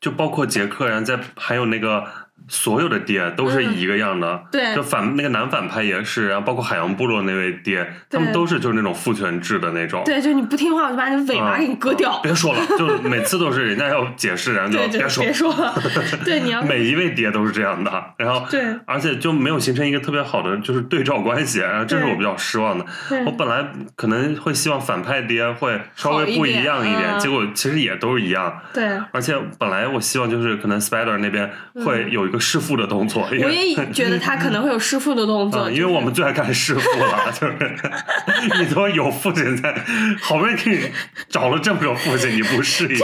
[0.01, 2.05] 就包括杰克，然后再还有那个
[2.49, 10.03] 所有的爹都是一个样的，嗯对就反那个男反派也是，然后包括海洋部落那位爹，他们都是就是那种父权制的那种。
[10.05, 12.13] 对，就是你不听话，我就把你尾巴啊给你割掉。
[12.13, 15.25] 啊别说了， 就每次都是人家要解释，然后就别说。
[15.25, 15.75] 别说了。
[16.25, 22.85] 对，你要每一位爹都是这样的，然后对而且就没有形成一个特别好的就是对照关系，然后这是我比较失望的。
[23.25, 28.61] 我本来可能会希望反派爹会稍微不一一点样一点，嗯结果其实也都是一样。
[28.73, 31.51] 对，而且本来我希望就是可能 Spider 那边
[31.85, 37.77] 会有一个弑父的动作， 我也觉得他可能会有弑父的动作，啊，因为我们最爱看弑父了，就是
[38.59, 39.75] 你都有父亲在，
[40.21, 40.81] 好不容易给你
[41.29, 43.03] 找了这么个父亲，你不试一试？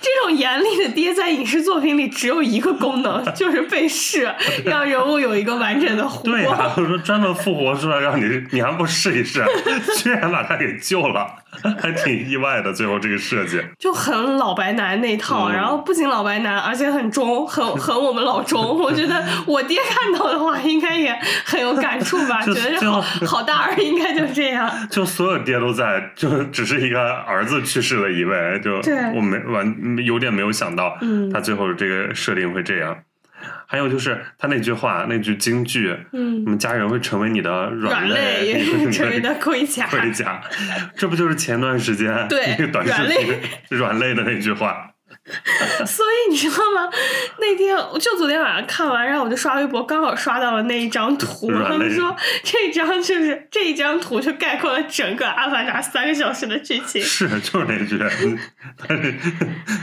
[0.00, 4.26] 这种严厉的爹在影视作品里只有一个功能，就是被弑，
[4.64, 6.72] 让人物有一个完整的活对呀、光。
[6.76, 9.44] 我说专门复活出来让你，你还不试一试？
[9.96, 11.26] 居然把他给救了，
[11.80, 12.72] 还挺意外的。
[12.72, 18.78] 最后这个设计，就很老白男那套，嗯然后不仅老白男，而且很中，很很我们老中。
[18.78, 24.70] 我觉得 我爹看到的话，应该也很有感触吧， 觉得好好大儿应该就这样。
[24.90, 32.96] 就所有爹都在，就只是一个儿子去世了一位，就对我没完有点没有想到，嗯他最后这个设定会这样。
[33.66, 40.40] 还有就是他那句话，那句京剧，嗯我们家人会成为你的软肋，肋也你的成为你的盔甲，盔甲，
[40.96, 44.90] 这不就是前段时间对那个短视软频肋软肋的那句话？
[45.86, 46.90] 所以你知道吗？
[47.40, 51.50] 那天我就昨天晚上看完，然后我就刷微博，刚好刷到了那一张图。
[51.66, 57.00] 他们说这张就是这一张图就概括了整个《阿凡达》三个小时的剧情。
[57.02, 57.98] 是，就是那句，
[58.86, 59.14] 但是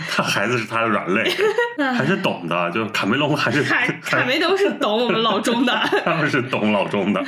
[0.10, 1.32] 他孩子是他的软肋，
[1.98, 5.74] 还是懂的，就卡梅隆还是卡卡梅隆是懂我们老中的，
[6.06, 7.24] 他们是懂老中的。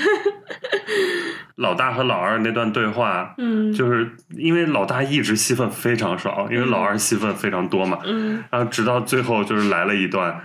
[1.55, 10.41] 老大和老二那段对话，嗯就是因为老大一直戏份非常少，因为老二戏份非常多嘛，嗯，然后直到最后就是来了一段，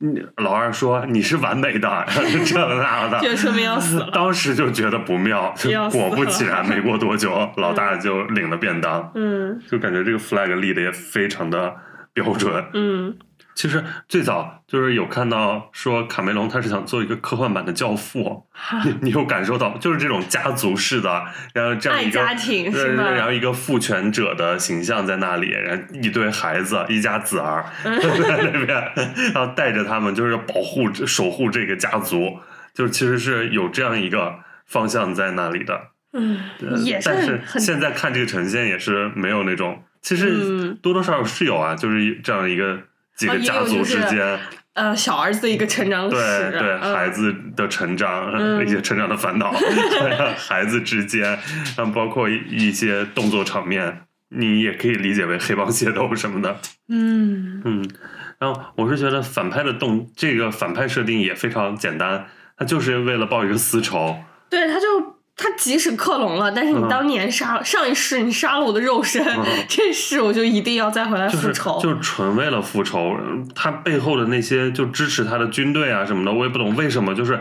[0.00, 2.06] 嗯老二说你是完美的，
[2.46, 4.10] 这的那的，就说明要死了。
[4.12, 5.54] 当时就觉得不妙，
[5.90, 11.74] 果不其然，没过多久，老大就领了便当，嗯就感觉这个 flag 立的也非常的
[12.12, 12.64] 标准。
[12.74, 13.16] 嗯
[13.58, 18.46] 其实最早就是有看到说卡梅隆他是想做一个科幻版的教父，
[18.84, 23.10] 你你有感受到就是这种家族式的，然后这样一个爱家庭是对吧？
[23.10, 27.98] 然后一个父权者的形象在那里，然后一堆孩子，一家子儿嗯。
[28.22, 28.92] 在那边，
[29.34, 32.38] 然后带着他们就是保护守护这个家族，
[32.72, 35.80] 就是其实是有这样一个方向在那里的。
[36.12, 40.78] 嗯，呃也是但是现在看这个呈现也是没有那种，其实嗯。
[40.80, 42.78] 多多少少是有啊，就是这样一个
[43.18, 44.38] 几个家族之间，
[44.74, 46.16] 呃小儿子的一个成长史，
[46.50, 46.94] 对对嗯。
[46.94, 48.64] 孩子的成长，嗯。
[48.64, 49.52] 一些成长的烦恼，
[50.38, 51.22] 孩子之间，
[51.76, 56.56] 然后包括一些动作场面，你也可以理解为黑帮械斗什么的，
[56.88, 57.60] 嗯。
[57.64, 57.90] 嗯，
[58.38, 62.26] 然后我是觉得反派的动这个反派设定也非常简单，
[62.56, 64.16] 他就是为了报一个私仇，
[64.48, 71.78] 对，他就他即使克隆了，但是你嗯当年杀、上一世你杀了我的肉身，嗯 这世我就一定要再回来复仇。
[71.80, 73.16] 就是纯为了复仇，
[73.54, 77.38] 他背后的那些就支持他的军队啊什么的，我也不懂为什么，就是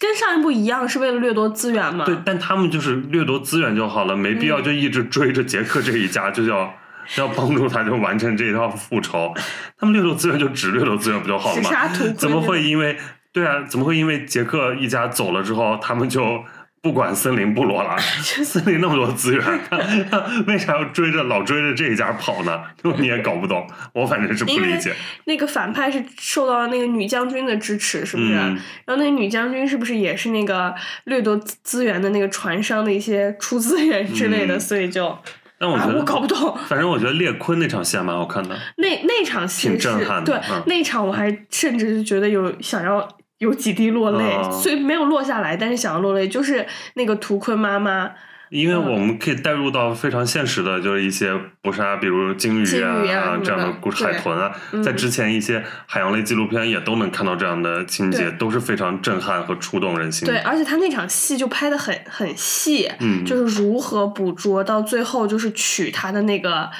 [0.00, 2.04] 跟上一部一样，是为了掠夺资源嘛？
[2.04, 6.74] 对，但他们就是掠夺资源就好了，没必嗯要就一直追着杰克这一家，就要
[7.16, 9.32] 要帮助他就完成这一套复仇。
[9.78, 11.70] 他们掠夺资源就只掠夺资源不就好了吗？
[12.16, 12.96] 怎么会因为
[13.32, 13.62] 对啊？
[13.68, 16.42] 怎么会因为杰克一家走了之后，他们就
[16.80, 17.96] 不管森林部落了？
[18.44, 19.44] 森林那么多资源，
[20.46, 22.60] 为啥要追着老追着这一家跑呢？
[22.82, 24.94] 就 你也搞不懂，我反正是不理解。
[25.24, 28.32] 那个反派是受到了那个女将军的支持，是不是？
[28.34, 34.56] 嗯然后那个女将军是不是也是那个掠夺资资源的那个船商的一些出资源之类的？
[34.56, 35.18] 嗯所以就啊，
[35.58, 36.56] 但我觉得，我搞不懂。
[36.68, 38.56] 反正我觉得列坤那场戏还蛮好看的。
[38.76, 43.06] 那那场戏挺震撼的对、嗯那场我还甚至是觉得有想要
[43.38, 48.10] 有几滴落泪，哦虽没有落下来，但是想要落泪，就是那个图坤妈妈，
[48.50, 48.92] 因为嗯。
[48.92, 54.82] 我们可以带入到非常现实的，就是一些捕杀，比如鲸鱼啊这样的故事，海豚啊，嗯。
[54.82, 66.70] 在之前一些海洋类纪录片也都能看到这样的情节，都是非常震撼和触动人心对，而且他那场戏就拍的很很细，嗯，就是如何捕捉到最后，就是取他的那个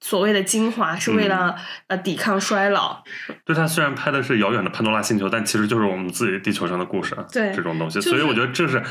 [0.00, 1.56] 所谓的精华，是为了、
[1.88, 3.02] 呃抵抗衰老。
[3.44, 8.82] 对它虽然拍的是遥远的潘多拉星球，但其实就是我们自己地球上的故事，啊对这种东西，就是所以我觉得这是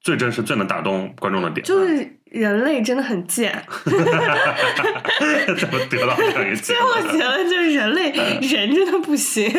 [0.00, 1.64] 最真实、最能打动观众的点。
[1.64, 3.62] 就是人类真的很贱。
[5.58, 7.16] 怎么得到这样一个结最后论？
[7.16, 8.10] 结论就是人类
[8.40, 9.50] 人真的不行，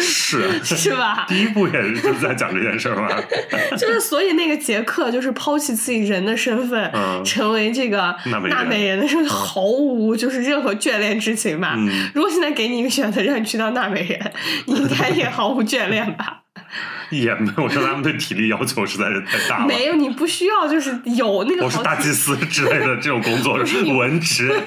[0.00, 1.26] 是是吧？
[1.28, 3.08] 第一部也是就在讲这件事儿嘛。
[3.76, 11.74] 就是所以那个杰克就是抛弃自己人的身份，嗯成为这个纳美人的时候，毫无就是任何眷恋之情吧。
[11.76, 14.32] 嗯如果现在给你一个选择，让你去当纳美人，
[14.66, 16.42] 你应该也毫无眷恋吧？
[17.16, 19.66] 也没有，我说他们对体力要求实在是太大了。
[19.66, 23.58] 没有，你不需要就是有那个我是大祭司之类的这种工作，
[23.98, 24.52] 文职。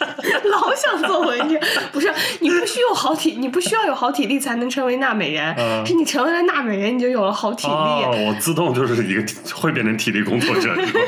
[0.00, 1.60] 老想做文职，
[1.92, 2.10] 不是
[2.40, 9.22] 你不需要好体，你不需要有好体力才能成为纳美人，嗯是你成为了纳美人，你就有了好体力，哦，我自动就是一个
[9.54, 11.00] 会变成体力工作者，是吧？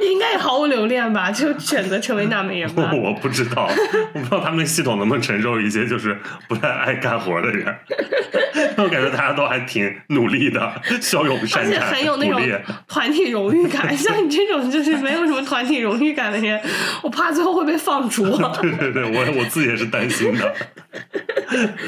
[0.00, 1.30] 应该也毫无留恋吧？
[1.30, 2.90] 就选择成为纳美人吧。
[2.94, 3.68] 我不知道，
[4.14, 7.76] 我不知道他们那系统能不能承受一些就是不太爱干活的人。
[8.78, 12.40] 我感觉大家都还挺努力的， 骁勇善战而且很有那种。
[12.88, 16.60] 团体荣誉感， 像你这种就是没有什么团体荣誉感的人，
[17.02, 18.24] 我怕最后会被放逐。
[18.62, 20.54] 对对对，我我自己也是担心的。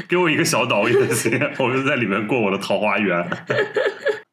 [0.09, 3.27] 给我一个小岛也行，我就在里面过我的桃花源。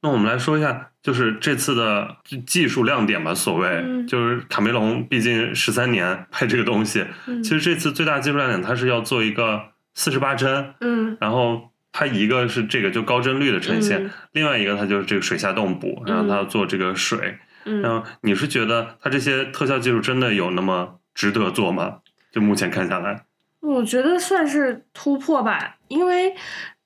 [0.03, 3.33] 那我们来说一下，就是这次的技术亮点吧。
[3.35, 9.61] 所谓、嗯就是卡梅隆，毕竟十三年拍这个东西，嗯其实这次最大技术亮点，它是要做一个
[9.93, 17.37] 四十八帧，嗯然后它一个是这个就高帧率的呈现，嗯另外一个它就是这个水下动捕，然后它要做这个水。
[17.63, 21.99] 然嗯，后你是觉得它这些特效技术真的有那么值得做吗？
[22.31, 23.25] 就目前看下来，
[23.59, 26.33] 我觉得算是突破吧，因为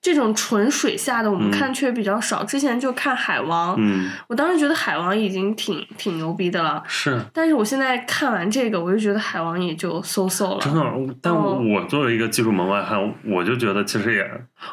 [0.06, 2.44] 这种纯水下的我们嗯看却比较少。
[2.44, 6.84] 之前就看海王，嗯，我当时觉得海王已经挺挺牛逼的了。
[6.86, 10.84] 是但是我现在看完这个，我就觉得海王也就 so so 了真了。
[11.08, 11.16] 的。
[11.24, 14.24] 但哦我作为一个技术门外汉，我就觉得其实也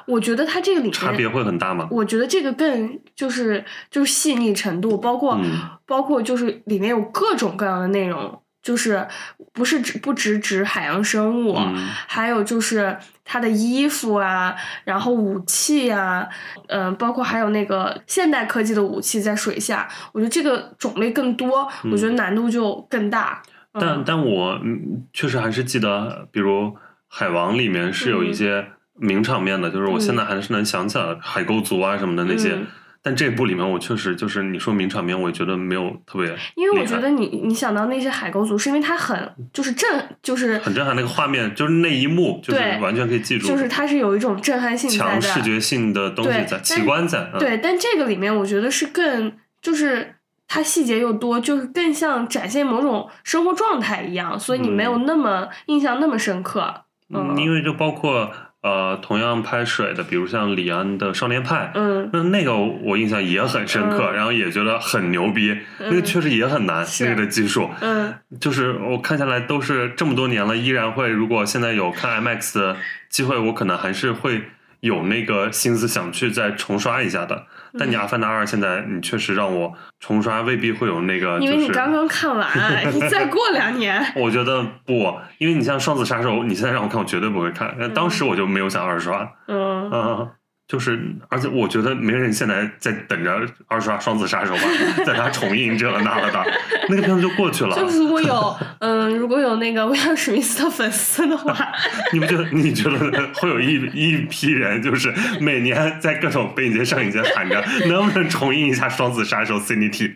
[0.06, 1.88] 我觉得它这个里面差别，会很大吗。
[1.90, 5.50] 我觉得这个更就是就是细腻程度，包括、嗯
[5.84, 9.06] 包括就是里面有各种各样的内容，就是
[9.52, 11.74] 不是只不只指海洋生物，嗯
[12.06, 14.54] 还有就是它的衣服啊，
[14.84, 16.28] 然后武器啊，
[16.68, 23.42] 嗯、包括还有那个现代科技的武器在水下，我觉得这个种类更多，我觉得难度就更大。
[23.72, 26.66] 但嗯但我嗯确实还是记得，比如
[27.08, 32.56] 《海王》里面是有一些名场面的，就是我现在还是能想起来海沟族啊什么的那些。
[33.02, 39.88] 嗯但这部里面，我确实就是你说名场面，我也觉得没有特别因为我觉得你你想到那些海沟族，是因为它很就是震，
[40.22, 40.94] 就是很震撼。
[40.94, 47.28] 那个画面就是那一幕，就是对完全可以记住，就是它是有一种震撼性在的，强视觉性的东西在，奇观在。
[47.34, 50.14] 嗯、对，但这个里面我觉得是更就是
[50.46, 56.84] 它细节又多，就是更像展现某种生活状态一样，所以你没有那么、印象那么深刻。
[57.12, 58.30] 嗯，因为就包括
[58.62, 72.76] 呃，同样拍水的，比如像李安的《少年派》，嗯那那个我印象也很深刻，嗯然后也觉得很牛逼，那个确实也很难，是那个的技术，嗯就是我看下来都是这么多年了，依然会，如果现在有看 IMAX 的
[73.08, 74.42] 机会，我可能还是会
[74.78, 77.46] 有那个心思想去再重刷一下的。
[77.78, 82.48] 但你《阿凡达二》现在你确实让我重刷，未必会有那个，因为就是你刚刚看完，
[82.92, 87.74] 你再过两年， 我觉得不，因为你像《双子杀手》，你现在让我看，我绝对不会看。
[87.78, 90.30] 但当时我就没有想二刷，嗯，嗯，
[90.72, 90.98] 就是，
[91.28, 93.30] 而且我觉得没人现在在等着
[93.68, 96.42] 二刷《双子杀手》吧，在他重映这了那了的，
[96.88, 97.76] 那个片子就过去了。
[97.76, 101.54] 就如果有嗯，如果有那个威尔史密斯的粉丝的话，
[102.14, 102.48] 你不觉得？
[102.52, 110.12] 你觉得会有一一批人，就是每年在各种北影节、上影节喊着能不能重映一下《双子杀手》Cinity？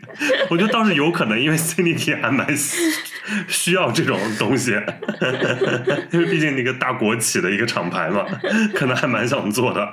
[0.49, 2.79] 我觉得倒是有可能，因为 Cinity 还蛮需
[3.47, 4.73] 需要这种东西，
[6.13, 8.25] 因为毕竟那个大国企的一个厂牌嘛，
[8.75, 9.87] 可能还蛮想做的。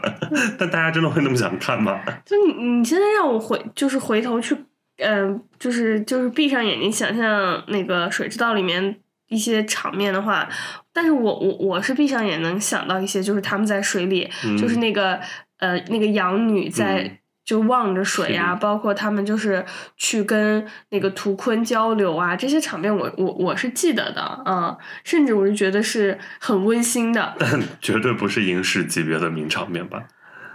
[0.58, 2.00] 但大家真的会那么想看吗？
[2.26, 4.56] 就你你现在让我回就是回头去，
[4.98, 8.98] 嗯、就是就是闭上眼睛想象那个《水之道》里面
[9.30, 10.48] 一些场面的话，
[10.94, 15.20] 但是我我我是闭上眼能想到一些，就是他们在水里，嗯就是那个
[15.60, 17.04] 呃那个养女在。
[17.04, 19.66] 嗯就望着水啊，包括他们就是
[19.98, 27.36] 去跟那个图坤交流啊，这些场面我我我是记得的啊、甚至我是觉得是很温馨的。
[27.38, 30.02] 但 绝对不是影视级别的名场面吧？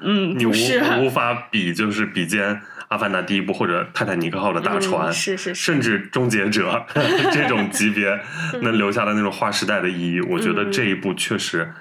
[0.01, 0.53] 嗯，你无
[1.05, 2.55] 无法比，就是比肩
[2.89, 6.87] 《阿凡达》第一部或者泰坦尼克号的大船，嗯是是是，甚至《终结者
[7.33, 8.19] 》这种级别
[8.63, 11.73] 能留下的那种划时代的意义，我觉得这一部确实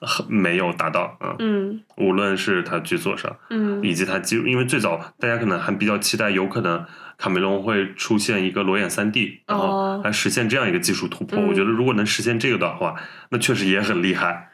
[0.00, 1.16] 很没有达到。
[1.20, 6.84] 嗯，嗯无论是它剧作上，嗯以及它技术，因为最早大家可能还比较期待，有可能
[7.16, 11.38] 卡梅隆会出现一个裸眼三 D，然后哦来实现这样一个技术突破。
[11.38, 12.96] 嗯我觉得如果能实现这个的话，
[13.30, 14.48] 那确实也很厉害。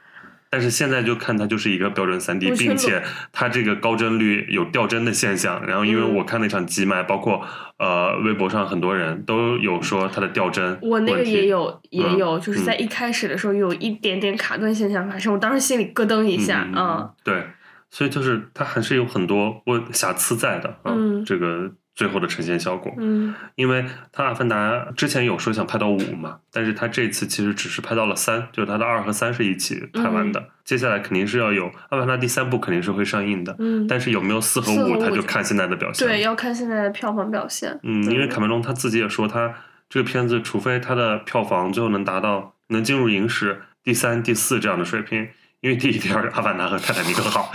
[0.51, 5.66] 但是现在就看它就是一个标准三 D，并且它这个高帧率有掉帧的现象。
[5.66, 6.14] 然后因为嗯。
[6.18, 7.44] 我看那场集麦，包括
[7.78, 17.11] 呃微博上很多人都有说它的掉帧我那个也有，也嗯有，就是在一开始的时候有一点点卡顿现象发生，我当时心里咯噔一下嗯啊。
[17.22, 17.44] 对，
[17.90, 21.24] 所以就是它还是有很多问瑕疵在的啊，嗯。
[21.24, 22.94] 这个最后的呈现效果。
[22.99, 24.57] 嗯因为他《阿凡达》
[24.94, 30.51] 之前有说想拍到五嘛，但是他这次其实只是拍到了三，就是他的二和三是一起拍完的。
[30.64, 36.07] 接下来肯定是要有《阿凡达》第三部肯定是会上映的，嗯，但是有没有四和五，他就就看现在的表现。
[36.07, 37.76] 对，，要看现在的票房表现。
[37.82, 39.53] 嗯，因为卡梅隆他自己也说，他
[39.88, 45.28] 这个片子除非他的票房最后能达到能进入影史第三、第四这样的水平。
[45.61, 47.51] 因为第一、第二，《阿凡达》和《泰坦尼克号》，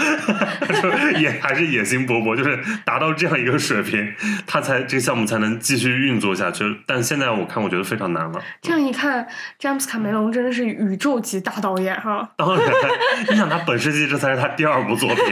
[0.67, 4.13] 他说也还是野心勃勃，就是达到这样一个水平，
[4.45, 6.65] 他才这个项目才能继续运作下去。
[6.85, 8.41] 但现在我看，我觉得非常难了。
[8.61, 9.25] 这样一看，
[9.57, 12.29] 詹姆斯卡梅隆真的是宇宙级大导演哈。
[12.35, 12.65] 当然，
[13.29, 15.25] 你想他本世纪这才是他第二部作品，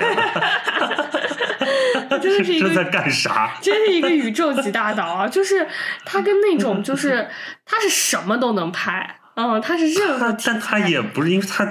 [2.21, 2.85] 真的是一这在。
[2.85, 3.51] 干啥？
[3.61, 5.27] 真是一个宇宙级大导啊！
[5.27, 5.67] 就是
[6.05, 7.27] 他跟那种，就是
[7.65, 11.65] 他是什么都能拍，嗯，他是任何但他也不是，因为他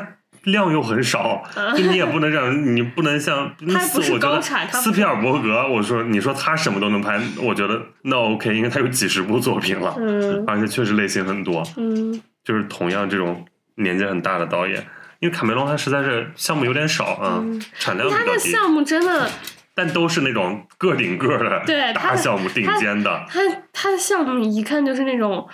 [0.45, 1.43] 量又很少，
[1.76, 10.45] 就你也不能让你不能像他还不是我觉得高产斯皮尔伯格，我说你说他什么都能拍，我觉得那 OK，因为他有几十部作品了，嗯。
[10.47, 12.20] 而且确实类型很多，嗯。
[12.43, 14.84] 就是同样这种年纪很大的导演。
[15.20, 17.62] 因为卡梅隆他实在是项目有点少啊，嗯。
[17.78, 19.30] 产量比他较低，的项目真的，
[19.74, 23.26] 但都是那种个顶个的对大项目、顶尖的。
[23.28, 23.41] 他
[23.72, 25.47] 他的项目一看就是那种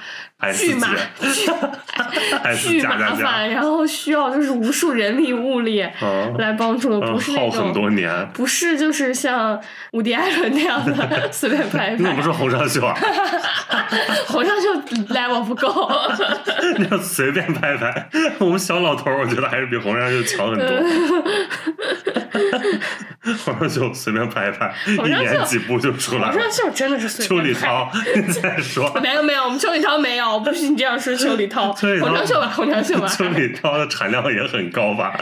[0.55, 0.89] 巨麻
[2.55, 7.72] 巨麻烦，然后需要就是无数人力物力嗯来帮助的，嗯不是那耗很种。
[7.72, 8.28] 多年。
[8.34, 9.59] 不是，就是像
[9.93, 12.95] 伍迪·艾伦那样的 随便拍一拍那不，是洪尚秀啊，
[14.28, 14.74] 红上就
[15.14, 15.91] level 不够。
[16.78, 18.09] 那要随便拍拍。
[18.39, 20.66] 我们小老头儿，我觉得还是比洪尚秀强很多。
[23.45, 26.53] 洪尚秀随便拍一拍，一年几部就出来了红上。
[26.53, 27.61] 秀真的是随邱便拍。
[27.61, 28.93] 礼涛，你再说。
[29.03, 31.72] 没有没有，我们邱礼涛没有，不许你这样说邱礼涛。
[31.72, 33.07] 红上秀吧，红上秀吧。
[33.07, 35.16] 邱礼涛的产量也很高吧？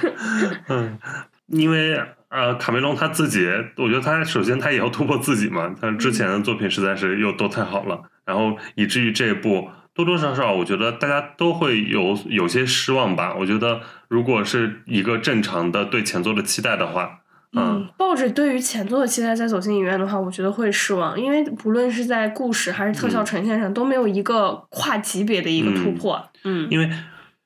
[0.68, 0.98] 嗯，
[1.46, 13.34] 因为呃，卡梅隆他自己，我觉得他首先他也要突破自己嘛，他之前的作品实在是又都太好了，然后以至于这一部多多少少，我觉得大家都会有有些失望吧。
[13.38, 17.20] 我觉得如果是一个正常的对前作的期待的话，
[17.56, 26.30] 嗯，抱着对于前作的期待再走进影院的话，我觉得会失望，因为不论是在故事还是特效呈现上，都没有一个跨级别的一个突破。
[26.44, 26.66] 嗯。
[26.70, 26.90] 因为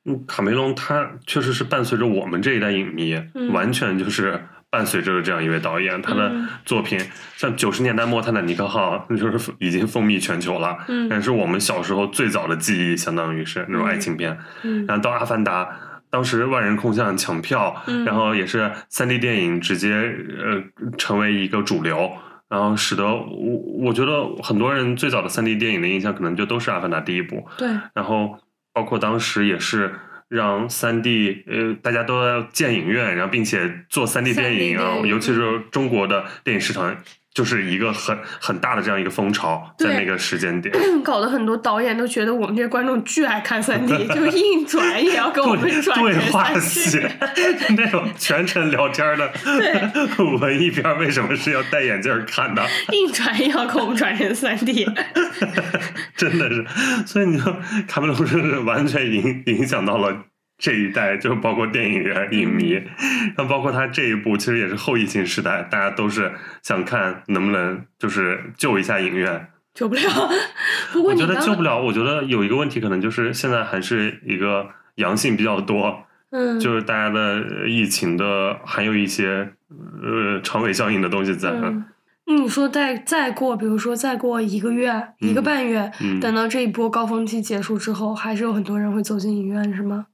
[0.06, 3.52] 嗯，卡梅隆他确实是伴随着我们这一代影迷，嗯。
[3.52, 4.40] 完全就是
[4.70, 6.48] 伴随着这样一位导演，他的嗯。
[6.64, 6.98] 作品
[7.36, 11.06] 像九十年代末《泰坦尼克号》，那就是已经风靡全球了，嗯。
[11.11, 14.38] 但是我们小时候最早的记忆，相当于是那种爱情片。
[14.62, 14.86] 嗯。
[14.86, 15.64] 然后到《阿凡达》，
[16.11, 20.62] 当时万人空巷抢票，嗯然后也是三 D 电影直接呃
[20.96, 22.11] 成为一个主流。
[22.48, 28.38] 然后使得我我觉得很多人最早的三 D 电影的印象可能就都是《阿凡达》第一部，对，然后
[28.72, 29.94] 包括当时也是
[30.28, 36.96] 让三 D 呃大家都要建影院，然后并且做三 D 电影啊 3D，电影尤其是中国的电影市场
[37.39, 40.74] 就是一个很很大的这样一个风潮，在那个时间点。
[41.05, 47.07] 搞得很多导演都觉得我们这些观众巨爱看三 D， 就硬转也要跟我们 对转对成话 3D 戏，
[47.78, 49.30] 那种全程聊天的
[50.41, 52.66] 文艺片，为什么是要戴眼镜儿看的？
[52.91, 54.84] 硬转也要给我们转成三 D。
[56.16, 56.66] 真的是，
[57.07, 60.24] 所以你说卡梅隆是完全影影响到了
[60.59, 62.72] 这一代，就包括电影人、影迷，
[63.36, 66.32] 然后包括他这一部，其实也是后疫情时代，大家都是
[66.62, 69.48] 想看能不能就是救一下影院。
[69.74, 70.00] 救不了，
[70.92, 79.52] 不过我觉得救不了，我觉得有一个问题，可能就是现在还是一个阳性比较多，嗯，就是大家的呃疫情的还有一些
[80.02, 81.50] 呃长尾效应的东西在。
[81.50, 81.84] 嗯，
[82.26, 86.18] 你说再再过，比如说再过一个月、一个嗯半月，嗯。
[86.18, 90.06] 等到这一波高峰期结束之后，还是有很多人会走进影院，是吗？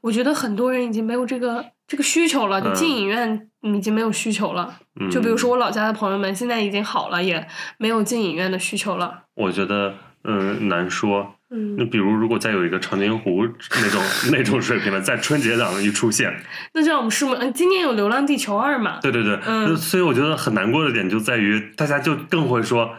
[0.00, 4.78] 我觉得很多人已经没有这个这个需求了，就嗯进影院已经没有需求了。
[5.00, 7.46] 嗯就比如说我老家的朋友们，现在已经好了，也
[7.78, 9.24] 没有进影院的需求了。
[9.34, 9.94] 我觉得
[10.24, 11.34] 嗯难说。
[11.54, 14.02] 嗯那嗯，比如如果再有一个长津湖那种
[14.32, 16.34] 那种水平的，在春节档一出现，
[16.72, 18.98] 那这样我们拭目，嗯，今年有《流浪地球二》嘛？
[19.02, 22.90] 对对对，嗯所以我觉得很难过的点就在于大家就更会说。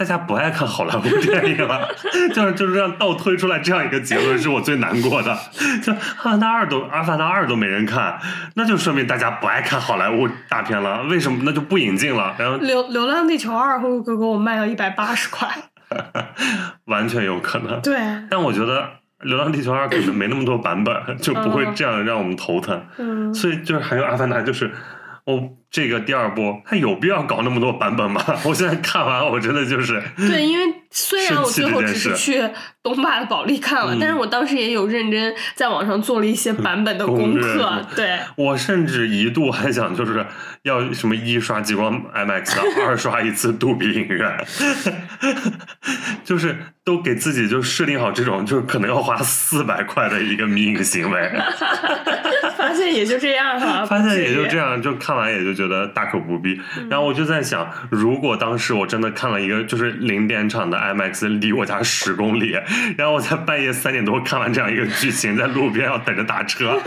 [0.00, 1.86] 大家不爱看好莱坞电影了，
[2.32, 5.36] 就是就是这样倒推出来这样一个结论，是我最难过的。
[5.84, 5.92] 就
[6.22, 8.18] 《阿凡达二》都《阿凡达二》都没人看，
[8.56, 11.02] 那就说明大家不爱看好莱坞大片了。
[11.02, 11.42] 为什么？
[11.44, 15.46] 那就不引进了，然后流流浪地球二》会不会给我卖到一百八十块。
[16.86, 17.78] 完全有可能。
[17.82, 17.98] 对，
[18.30, 18.88] 但我觉得
[19.20, 22.82] 流浪地球二》可能没那么多版本，就不会这样让我们头疼。
[22.96, 24.70] 嗯，所以就是还有《阿凡达》，就是
[25.26, 28.22] 哦，这个第二部它有必要搞那么多版本吗？
[28.44, 32.42] 我现在看完，我真的就是对，因为虽然我最后只是去
[32.82, 37.86] 东坝的保利看了，嗯但是我当时也有认真在网上做了一些 版本的功课。
[37.94, 40.26] 对，我甚至一度还想，就是
[40.62, 44.44] 要什么一刷激光 IMAX 啊， 二刷一次杜比影院，
[46.24, 51.30] 就是都给自己就设定好这种，就是可能要花四百块的一个迷影行为。
[52.56, 54.58] 发现也就这样哈，发现也就这。
[54.58, 56.60] 样，就看完也就觉得大可不必。
[56.78, 62.56] 嗯然后我就在想，如果当时我真的看了一个就是零点场的 IMAX，离我家十公里，
[62.96, 66.80] 然后我在半夜三点多看完这样一个剧情，在路边要等着打车，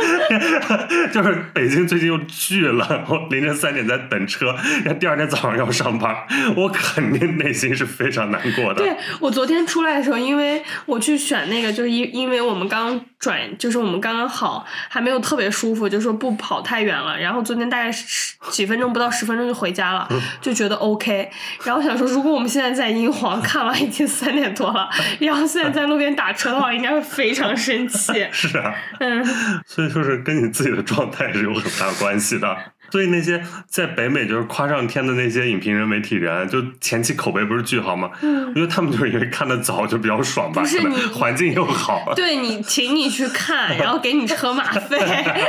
[1.14, 6.16] 就是北京最近又聚了，我凌晨三点在等车，然后第二天早上要上班，
[6.56, 8.84] 我肯定内心是非常难过的。
[8.84, 17.20] 对我昨天出来的时候，因为我去选那个，就是因因为我们刚转，就是我们刚刚好，还没有特别舒服，就说不跑太远了。
[17.20, 20.07] 然后昨天大概十几分钟不到十分钟就回家了，
[20.39, 21.30] 就觉得 OK。
[21.66, 24.89] 然后想说，如果我们现在在英皇看完已经三点多了，
[25.20, 28.26] 然后现在在路边打车的话，应该会非常生气。
[28.32, 29.22] 是啊，嗯，
[29.68, 32.55] 所以就是跟你自己的状态是有很大关系的。
[32.94, 38.12] 所以那些在北美就是夸上天的那些影评人、媒体人，就前期口碑不是巨好吗？
[38.22, 42.04] 嗯我觉得他们就是因为看的早，就比较爽吧，可能不是你环境又好。
[42.16, 45.00] 对你，请你去看，然后给你车马费，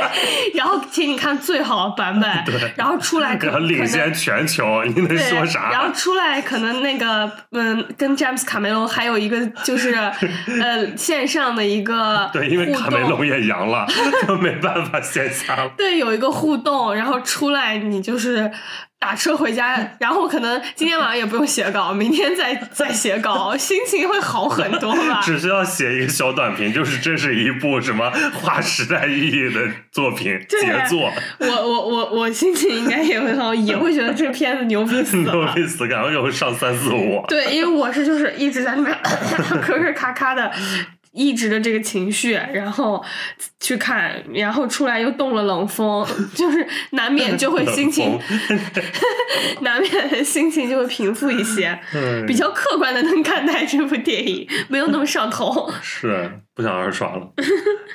[0.55, 2.27] 然后请你看最好的版本，
[2.75, 5.69] 然后出来可领先全球，你能，说啥？
[5.71, 13.23] 然后出来可能那个嗯，跟詹姆斯卡梅隆还有一个就是呃线上的一个对，因为卡梅隆。
[13.25, 13.87] 也阳了，
[14.27, 15.71] 就没办法线下了。
[15.75, 18.51] 对，有一个互动，然后出来你就是
[18.99, 25.21] 打车回家，然后可能今天晚上也不用写稿，明天再再写稿，心情会好很多吧。
[25.23, 29.61] 只需要写一个小短评，就是这是一部什么划时代意义的
[29.91, 35.45] 作品杰作，我我我我心情应该也会好，也会觉得这片子牛逼死 牛。
[35.53, 37.23] 逼死，然后又上三四五。
[37.27, 38.97] 对，因为我是就是一直在那边
[39.61, 40.51] 咳咳咔咔的，
[41.15, 43.03] 抑制的这个情绪，然后
[43.59, 46.05] 去看，然后出来又动了冷风，
[46.35, 48.19] 就是难免就会心情，
[49.61, 55.71] 难免心情就会平复一些，嗯比较客观的能看待这部电影，没有那么上头。
[55.81, 57.31] 是不想二刷了。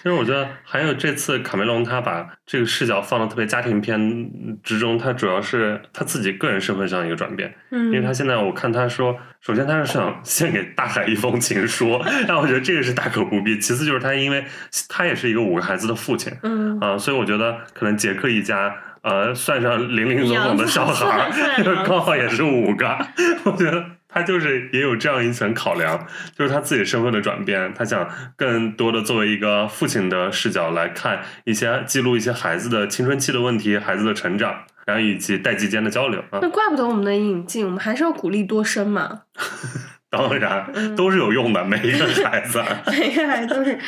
[0.02, 4.30] 其实我觉得还有这次卡梅隆他把这个视角放到特别家庭片
[4.62, 7.54] 之中，他主要是他自己个人身份上一个转变。
[7.70, 13.58] 嗯因为他嗯，现在我看他说，首先他是想献给大海一封情书，但我觉得这个是大可不必。
[13.58, 14.44] 其次就是他因为
[14.88, 18.74] 他也是一个五个孩子的父亲嗯，啊，所以我觉得可能杰克一家。
[19.02, 21.30] 呃，算上零零总总的小孩儿
[21.88, 22.98] 刚好也是五个。
[23.44, 23.82] 我觉得
[24.12, 26.06] 他就是也有这样一层考量，
[26.36, 36.40] 就是他自己身份的转变，他想更多的作为一个父亲的视角来看一些记录一些孩子的青春期的问题、孩子的成长，然后以及代际间的交流啊。
[36.42, 39.22] 那怪不得我们能引进，我们还是要鼓励多生嘛，
[40.10, 43.78] 当然嗯都是有用的，每一个孩子， 每一个孩子都是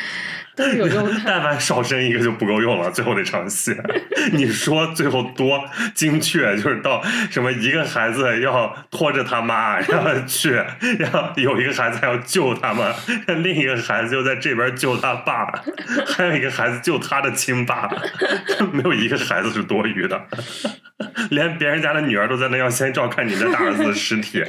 [0.55, 1.13] 都是有用的。
[1.25, 2.91] 但凡少生一个就不够用了。
[2.91, 3.75] 最后那场戏，
[4.33, 10.51] 你说最后多精确，就是到什么一个孩子要拖着他妈，然后去，
[10.99, 12.95] 然后有一个孩子还要救他们，
[13.43, 15.47] 另一个孩子又在这边救他爸，
[16.07, 17.89] 还有一个孩子救他的亲爸，
[18.73, 20.21] 没有一个孩子是多余的。
[21.31, 24.43] 连别人家的女儿都在那要先照看你的大儿子的尸体，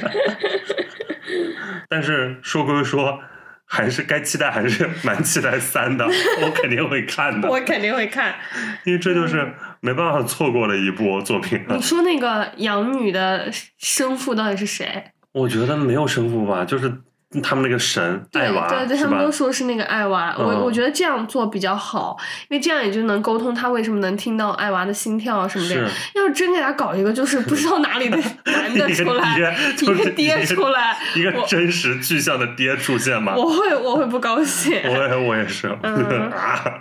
[1.88, 3.20] 但是说归说，
[3.66, 8.34] 还是该期待，还是 蛮期待三的，我肯定会看的， 我肯定会看。
[8.84, 11.82] 因为这就是没办法错过的一部作品了你。
[11.82, 15.04] 说那个养女的生父到底是谁？
[15.32, 17.00] 我觉得没有生父吧，就是
[17.42, 19.30] 他们那个神对艾娃，对对，他们都？
[19.34, 20.34] 说是那个爱娃。
[20.38, 22.16] 我嗯我觉得这样做比较好，
[22.48, 25.74] 因为这样也就能沟通他为什么能听到爱娃的心跳啊什么的。
[26.14, 28.16] 要是真给他搞一个就是不知道哪里的
[28.46, 29.36] 男的出来，
[29.82, 33.34] 一个爹 出来， 一个真实具象的爹出现嘛。
[33.34, 34.80] 我会我会不高兴。
[34.84, 36.80] 我也我也是，嗯啊，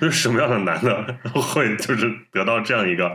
[0.00, 3.10] 就什么样的男的会就是得到这样一个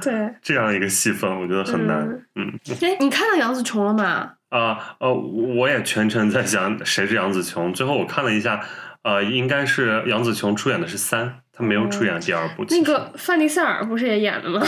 [0.00, 2.08] 对，这样一个戏份，我觉得很难。
[2.36, 4.30] 嗯哎，你看到杨紫琼了吗？
[4.54, 8.60] 啊呃，我也全程在想谁是杨紫琼，最后我看了一下，
[9.02, 12.64] 呃，应该是杨紫琼出演的是三，他没有出演第二部。
[12.70, 14.66] 那个范迪塞尔不是也演了吗？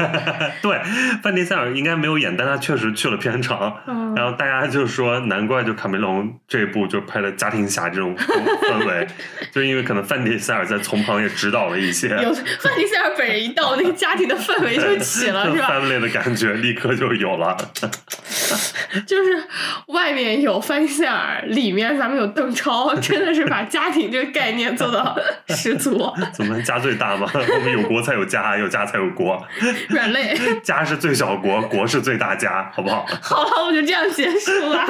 [0.62, 0.78] 对，
[1.22, 3.74] 范迪塞尔应该没有演，但他确实去了片场。
[3.86, 9.06] 嗯然后大家就说，难怪就卡梅隆这一部就拍了家庭侠这种氛围，
[9.52, 17.56] 就因为可能范迪塞尔在从旁也指导了一些，有范迪塞尔本人一到，那个家庭的氛围就起了， 是吧？family 的感觉立刻就有了。
[19.06, 19.44] 就是
[19.88, 25.16] 外面有范迪塞尔，里面咱们有邓超，真的是把家庭这个概念做到
[25.48, 26.12] 十足。
[26.32, 27.28] 怎么家最大吗？
[27.34, 29.46] 我们有国才有家，有家才有国，
[29.88, 33.06] 软肋， 家是最小国，国是最大家，好不好？
[33.20, 34.84] 好了，我就这样结束了。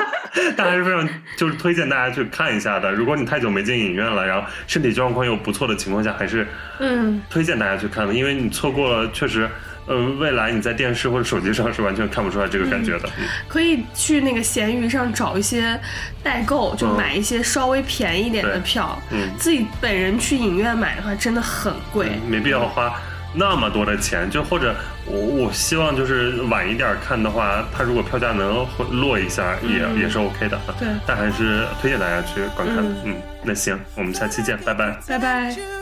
[0.56, 2.92] 但还是非常就是推荐大家去看一下的。
[2.92, 6.46] 如果你太久没进影院了，然后身体状况又不错的情况下，还是
[6.78, 9.48] 嗯，推荐大家去看的，因为你错过了，确实，
[9.88, 13.08] 呃，未来你在电视或者手机上是完全看不出来这个感觉的。
[13.18, 15.78] 嗯可以去那个闲鱼上找一些
[16.22, 18.96] 代购，就嗯买一些稍微便宜点的票。
[19.10, 22.10] 嗯自己本人去影院买的话，真的很贵。
[22.28, 22.92] 没必要花
[23.34, 24.74] 那么多的钱，就或者
[25.06, 30.58] 我我希望就是晚一点看的话，它如果票价能回落一下，也、嗯也是 OK 的。
[30.78, 32.78] 对但还是推荐大家去观看。
[32.78, 34.98] 嗯嗯，那行，我们下期见，拜拜。
[35.06, 35.77] 拜拜。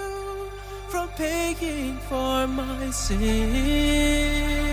[0.88, 4.65] From paying for my sins.